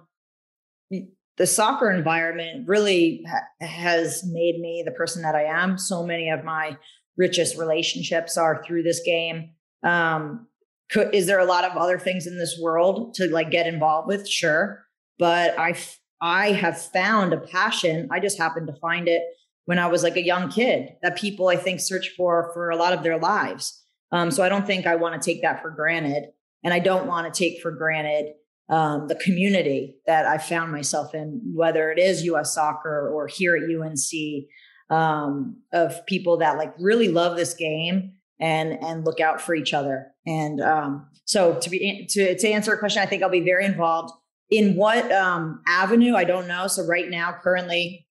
[1.37, 5.79] the soccer environment really ha- has made me the person that I am.
[5.79, 6.77] So many of my
[7.17, 9.51] richest relationships are through this game.
[9.83, 10.47] Um,
[10.91, 14.09] could, is there a lot of other things in this world to like get involved
[14.09, 14.29] with?
[14.29, 14.85] Sure.
[15.19, 15.77] But I,
[16.21, 18.09] I have found a passion.
[18.11, 19.23] I just happened to find it
[19.65, 22.77] when I was like a young kid that people I think search for for a
[22.77, 23.83] lot of their lives.
[24.13, 26.25] Um, so I don't think I want to take that for granted,
[26.63, 28.35] and I don't want to take for granted
[28.69, 32.55] um, the community that I found myself in, whether it is U.S.
[32.55, 34.47] Soccer or here at UNC,
[34.91, 39.75] um, of people that like really love this game and and look out for each
[39.75, 40.07] other.
[40.27, 43.65] And um, so to be to to answer a question, I think I'll be very
[43.65, 44.13] involved.
[44.51, 46.15] In what um, avenue?
[46.15, 46.67] I don't know.
[46.67, 48.07] So right now, currently,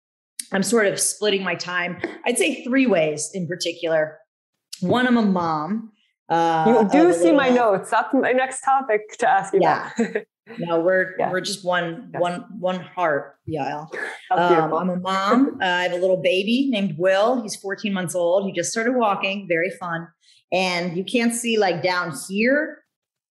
[0.51, 2.01] I'm sort of splitting my time.
[2.25, 4.17] I'd say three ways in particular.
[4.81, 5.91] One, I'm a mom.
[6.27, 7.91] Uh, you do see my notes.
[7.91, 9.91] That's my next topic to ask you yeah.
[9.97, 10.23] about.
[10.59, 11.31] no, we're yeah.
[11.31, 12.19] we're just one yeah.
[12.19, 13.85] one one heart, yeah.
[14.31, 15.59] Um, I'm a mom.
[15.61, 17.41] Uh, I have a little baby named Will.
[17.41, 18.45] He's 14 months old.
[18.45, 19.47] He just started walking.
[19.47, 20.07] Very fun.
[20.51, 22.83] And you can't see like down here.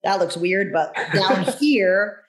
[0.05, 2.23] That looks weird, but down here,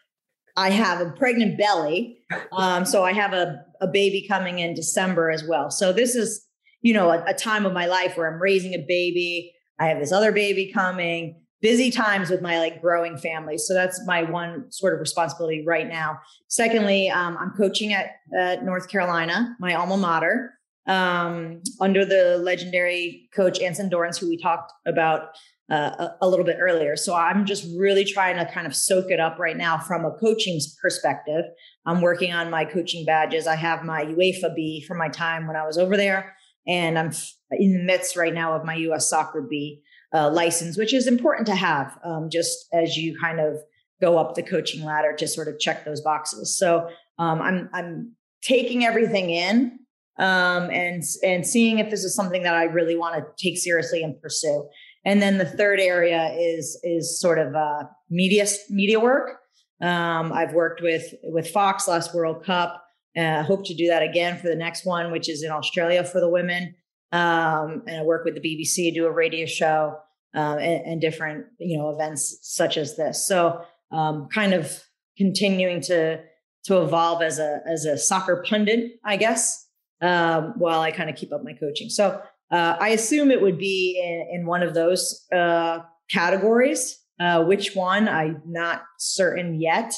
[0.56, 2.20] I have a pregnant belly.
[2.52, 5.72] Um, so I have a, a baby coming in December as well.
[5.72, 6.46] So this is,
[6.82, 9.54] you know, a, a time of my life where I'm raising a baby.
[9.80, 11.43] I have this other baby coming.
[11.64, 13.58] Busy times with my like growing family.
[13.58, 16.20] So that's my one sort of responsibility right now.
[16.50, 18.18] Secondly, um, I'm coaching at,
[18.64, 20.54] North Carolina, my alma mater,
[20.88, 25.30] um, under the legendary coach Anson Dorrance, who we talked about
[25.72, 26.96] uh, a, a, little bit earlier.
[26.96, 30.12] So I'm just really trying to kind of soak it up right now from a
[30.12, 31.46] coaching perspective.
[31.86, 33.46] I'm working on my coaching badges.
[33.46, 36.36] I have my UEFA B from my time when I was over there,
[36.68, 37.12] and I'm
[37.52, 39.84] in the midst right now of my US Soccer B
[40.14, 43.58] uh, license, which is important to have um, just as you kind of
[44.02, 46.58] go up the coaching ladder to sort of check those boxes.
[46.58, 46.90] So
[47.20, 49.80] um, I'm I'm taking everything in
[50.20, 54.04] um, and and seeing if this is something that I really want to take seriously
[54.04, 54.68] and pursue.
[55.06, 59.40] And then the third area is is sort of uh, media media work.
[59.82, 62.82] Um, I've worked with with Fox last World Cup.
[63.18, 66.20] Uh, hope to do that again for the next one, which is in Australia for
[66.20, 66.76] the women.
[67.14, 70.00] Um, and I work with the BBC, do a radio show,
[70.34, 73.28] um, and, and, different you know events such as this.
[73.28, 73.62] So
[73.92, 74.84] um, kind of
[75.16, 76.24] continuing to
[76.66, 79.68] to evolve as a as a soccer pundit, I guess,
[80.02, 81.90] um, while I kind of keep up my coaching.
[81.90, 87.00] So uh, I assume it would be in, in one of those uh, categories.
[87.20, 88.10] Uh, which one?
[88.10, 89.94] I'm not certain yet.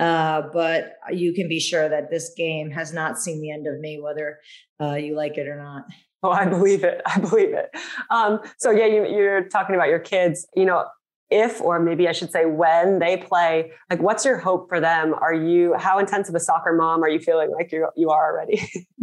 [0.00, 3.78] Uh, but you can be sure that this game has not seen the end of
[3.80, 4.38] me, whether
[4.80, 5.84] uh, you like it or not.
[6.22, 7.00] Oh, I believe it.
[7.06, 7.70] I believe it.
[8.10, 10.46] Um, so yeah, you, you're talking about your kids.
[10.54, 10.84] You know,
[11.30, 15.14] if or maybe I should say when they play, like what's your hope for them?
[15.14, 18.32] Are you how intense of a soccer mom are you feeling like you you are
[18.32, 18.60] already?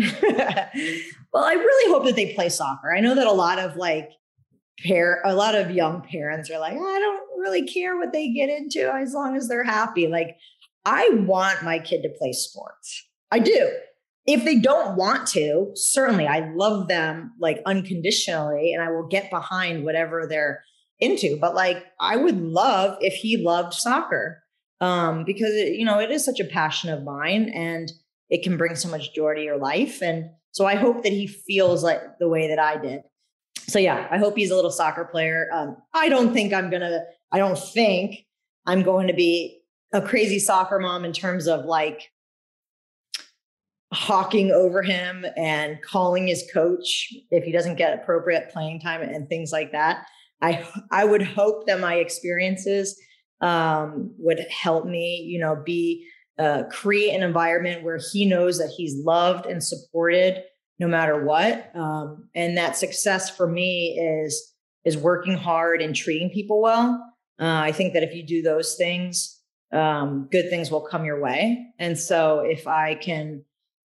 [1.34, 2.93] well, I really hope that they play soccer.
[2.93, 4.11] I know that a lot of like
[4.80, 8.49] pair a lot of young parents are like, I don't really care what they get
[8.49, 10.07] into as long as they're happy.
[10.07, 10.38] Like
[10.86, 13.07] I want my kid to play sports.
[13.32, 13.72] I do.
[14.28, 19.30] If they don't want to, certainly I love them like unconditionally and I will get
[19.30, 20.63] behind whatever they're
[20.99, 21.38] into.
[21.39, 24.43] But like I would love if he loved soccer.
[24.80, 27.91] Um, because it, you know, it is such a passion of mine and
[28.30, 30.03] it can bring so much joy to your life.
[30.03, 33.01] And so I hope that he feels like the way that I did.
[33.67, 35.47] So yeah, I hope he's a little soccer player.
[35.53, 38.25] Um, I don't think I'm gonna, I don't think
[38.65, 39.61] I'm going to be
[39.93, 42.11] a crazy soccer mom in terms of like
[43.93, 49.29] hawking over him and calling his coach if he doesn't get appropriate playing time and
[49.29, 50.05] things like that.
[50.41, 52.99] I I would hope that my experiences
[53.41, 56.07] um, would help me, you know, be
[56.38, 60.43] uh, create an environment where he knows that he's loved and supported
[60.79, 61.75] no matter what.
[61.75, 64.53] Um, and that success for me is
[64.85, 67.03] is working hard and treating people well.
[67.39, 69.41] Uh, I think that if you do those things,
[69.73, 71.65] um, good things will come your way.
[71.77, 73.43] And so if I can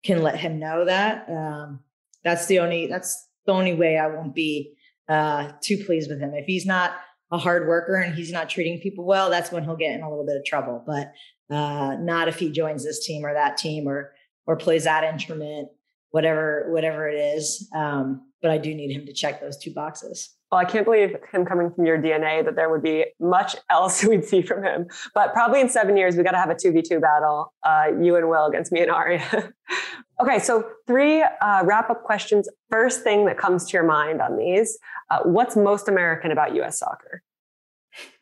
[0.04, 1.28] can let him know that.
[1.28, 1.80] Um,
[2.24, 4.74] that's the only that's the only way I won't be
[5.08, 6.34] uh, too pleased with him.
[6.34, 6.92] If he's not
[7.32, 10.10] a hard worker and he's not treating people well, that's when he'll get in a
[10.10, 10.82] little bit of trouble.
[10.86, 11.12] But
[11.54, 14.12] uh, not if he joins this team or that team or
[14.46, 15.68] or plays that instrument,
[16.10, 17.68] whatever whatever it is.
[17.74, 20.36] Um, but I do need him to check those two boxes.
[20.50, 24.04] Well, I can't believe him coming from your DNA that there would be much else
[24.04, 24.86] we'd see from him.
[25.14, 28.28] But probably in seven years, we got to have a 2v2 battle, uh, you and
[28.28, 29.52] Will against me and Aria.
[30.20, 32.48] okay, so three uh, wrap up questions.
[32.70, 34.78] First thing that comes to your mind on these
[35.10, 37.22] uh, What's most American about US soccer?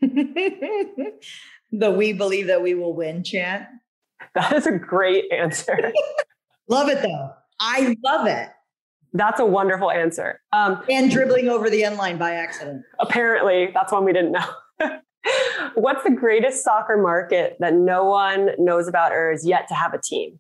[0.01, 3.67] the we believe that we will win chant.
[4.35, 5.93] That is a great answer.
[6.69, 7.33] love it though.
[7.61, 8.49] I love it.
[9.13, 10.41] That's a wonderful answer.
[10.53, 12.83] Um, and dribbling over the end line by accident.
[12.99, 14.49] Apparently, that's one we didn't know.
[15.75, 19.95] What's the greatest soccer market that no one knows about or is yet to have
[19.95, 20.39] a team?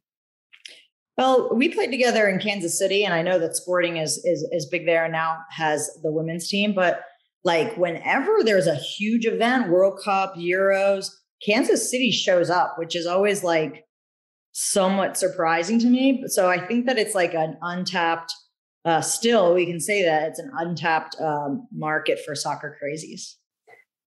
[1.17, 4.67] Well, we played together in Kansas City, and I know that Sporting is is is
[4.67, 6.75] big there and now has the women's team.
[6.75, 7.01] But
[7.43, 11.11] like whenever there's a huge event, World Cup, Euros,
[11.45, 13.85] Kansas City shows up, which is always like
[14.53, 16.25] somewhat surprising to me.
[16.27, 18.33] So I think that it's like an untapped
[18.89, 23.35] uh, still we can say that it's an untapped um, market for soccer crazies.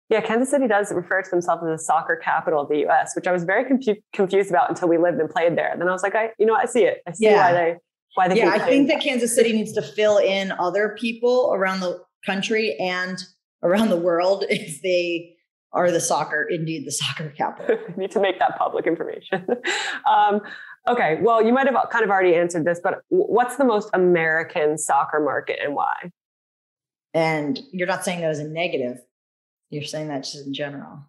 [0.10, 3.28] Yeah, Kansas City does refer to themselves as the soccer capital of the U.S., which
[3.28, 5.74] I was very confu- confused about until we lived and played there.
[5.78, 7.02] Then I was like, I, you know, I see it.
[7.08, 7.38] I see yeah.
[7.38, 7.76] why they
[8.16, 8.38] why they.
[8.38, 12.76] Yeah, I think that Kansas City needs to fill in other people around the country
[12.78, 13.20] and
[13.64, 15.36] around the world if they
[15.74, 17.78] are the soccer, indeed, the soccer capital.
[17.98, 19.46] need to make that public information.
[20.10, 20.42] um,
[20.88, 21.20] Okay.
[21.22, 25.20] Well, you might have kind of already answered this, but what's the most American soccer
[25.20, 26.12] market and why?
[27.14, 28.98] And you're not saying that as a negative.
[29.70, 31.00] You're saying that just in general.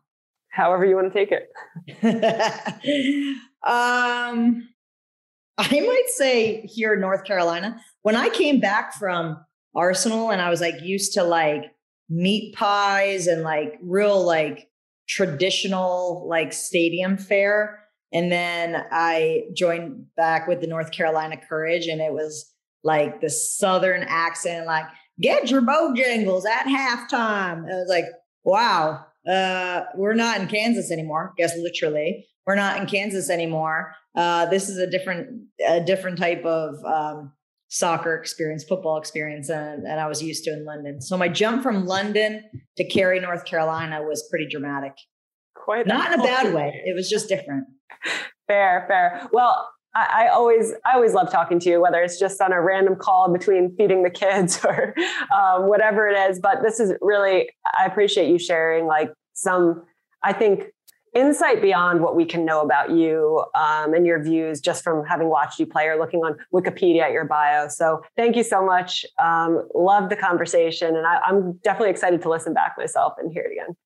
[0.50, 1.50] However you want to take it.
[3.62, 4.68] um,
[5.58, 9.42] I might say here in North Carolina, when I came back from
[9.74, 11.72] Arsenal and I was like used to like
[12.08, 14.68] meat pies and like real like
[15.08, 17.81] traditional like stadium fare.
[18.12, 22.52] And then I joined back with the North Carolina Courage, and it was
[22.84, 24.86] like the Southern accent, like
[25.20, 27.64] get your Bojangles at halftime.
[27.64, 28.06] I was like,
[28.44, 31.32] wow, uh, we're not in Kansas anymore.
[31.38, 33.94] Guess literally, we're not in Kansas anymore.
[34.16, 37.32] Uh, this is a different, a different type of um,
[37.68, 41.00] soccer experience, football experience, and, and I was used to in London.
[41.00, 42.44] So my jump from London
[42.76, 44.92] to Cary, North Carolina, was pretty dramatic.
[45.54, 46.82] Quite not in a bad way.
[46.84, 47.64] It was just different.
[48.48, 49.28] Fair, fair.
[49.32, 52.60] Well, I, I, always I always love talking to you, whether it's just on a
[52.60, 54.94] random call between feeding the kids or
[55.34, 56.38] um, whatever it is.
[56.38, 59.84] But this is really I appreciate you sharing like some
[60.22, 60.64] I think
[61.14, 65.28] insight beyond what we can know about you um, and your views just from having
[65.28, 67.68] watched you play or looking on Wikipedia at your bio.
[67.68, 69.04] So thank you so much.
[69.22, 73.42] Um, love the conversation, and I, I'm definitely excited to listen back myself and hear
[73.42, 73.76] it again.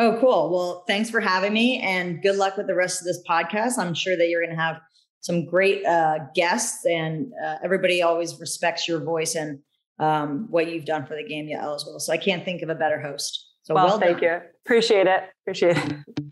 [0.00, 0.50] Oh, cool.
[0.50, 3.76] Well, thanks for having me and good luck with the rest of this podcast.
[3.76, 4.80] I'm sure that you're going to have
[5.20, 9.58] some great uh, guests, and uh, everybody always respects your voice and
[9.98, 12.00] um, what you've done for the game yeah, as well.
[12.00, 13.46] So I can't think of a better host.
[13.64, 14.40] So well, well thank you.
[14.64, 15.24] Appreciate it.
[15.44, 16.24] Appreciate it.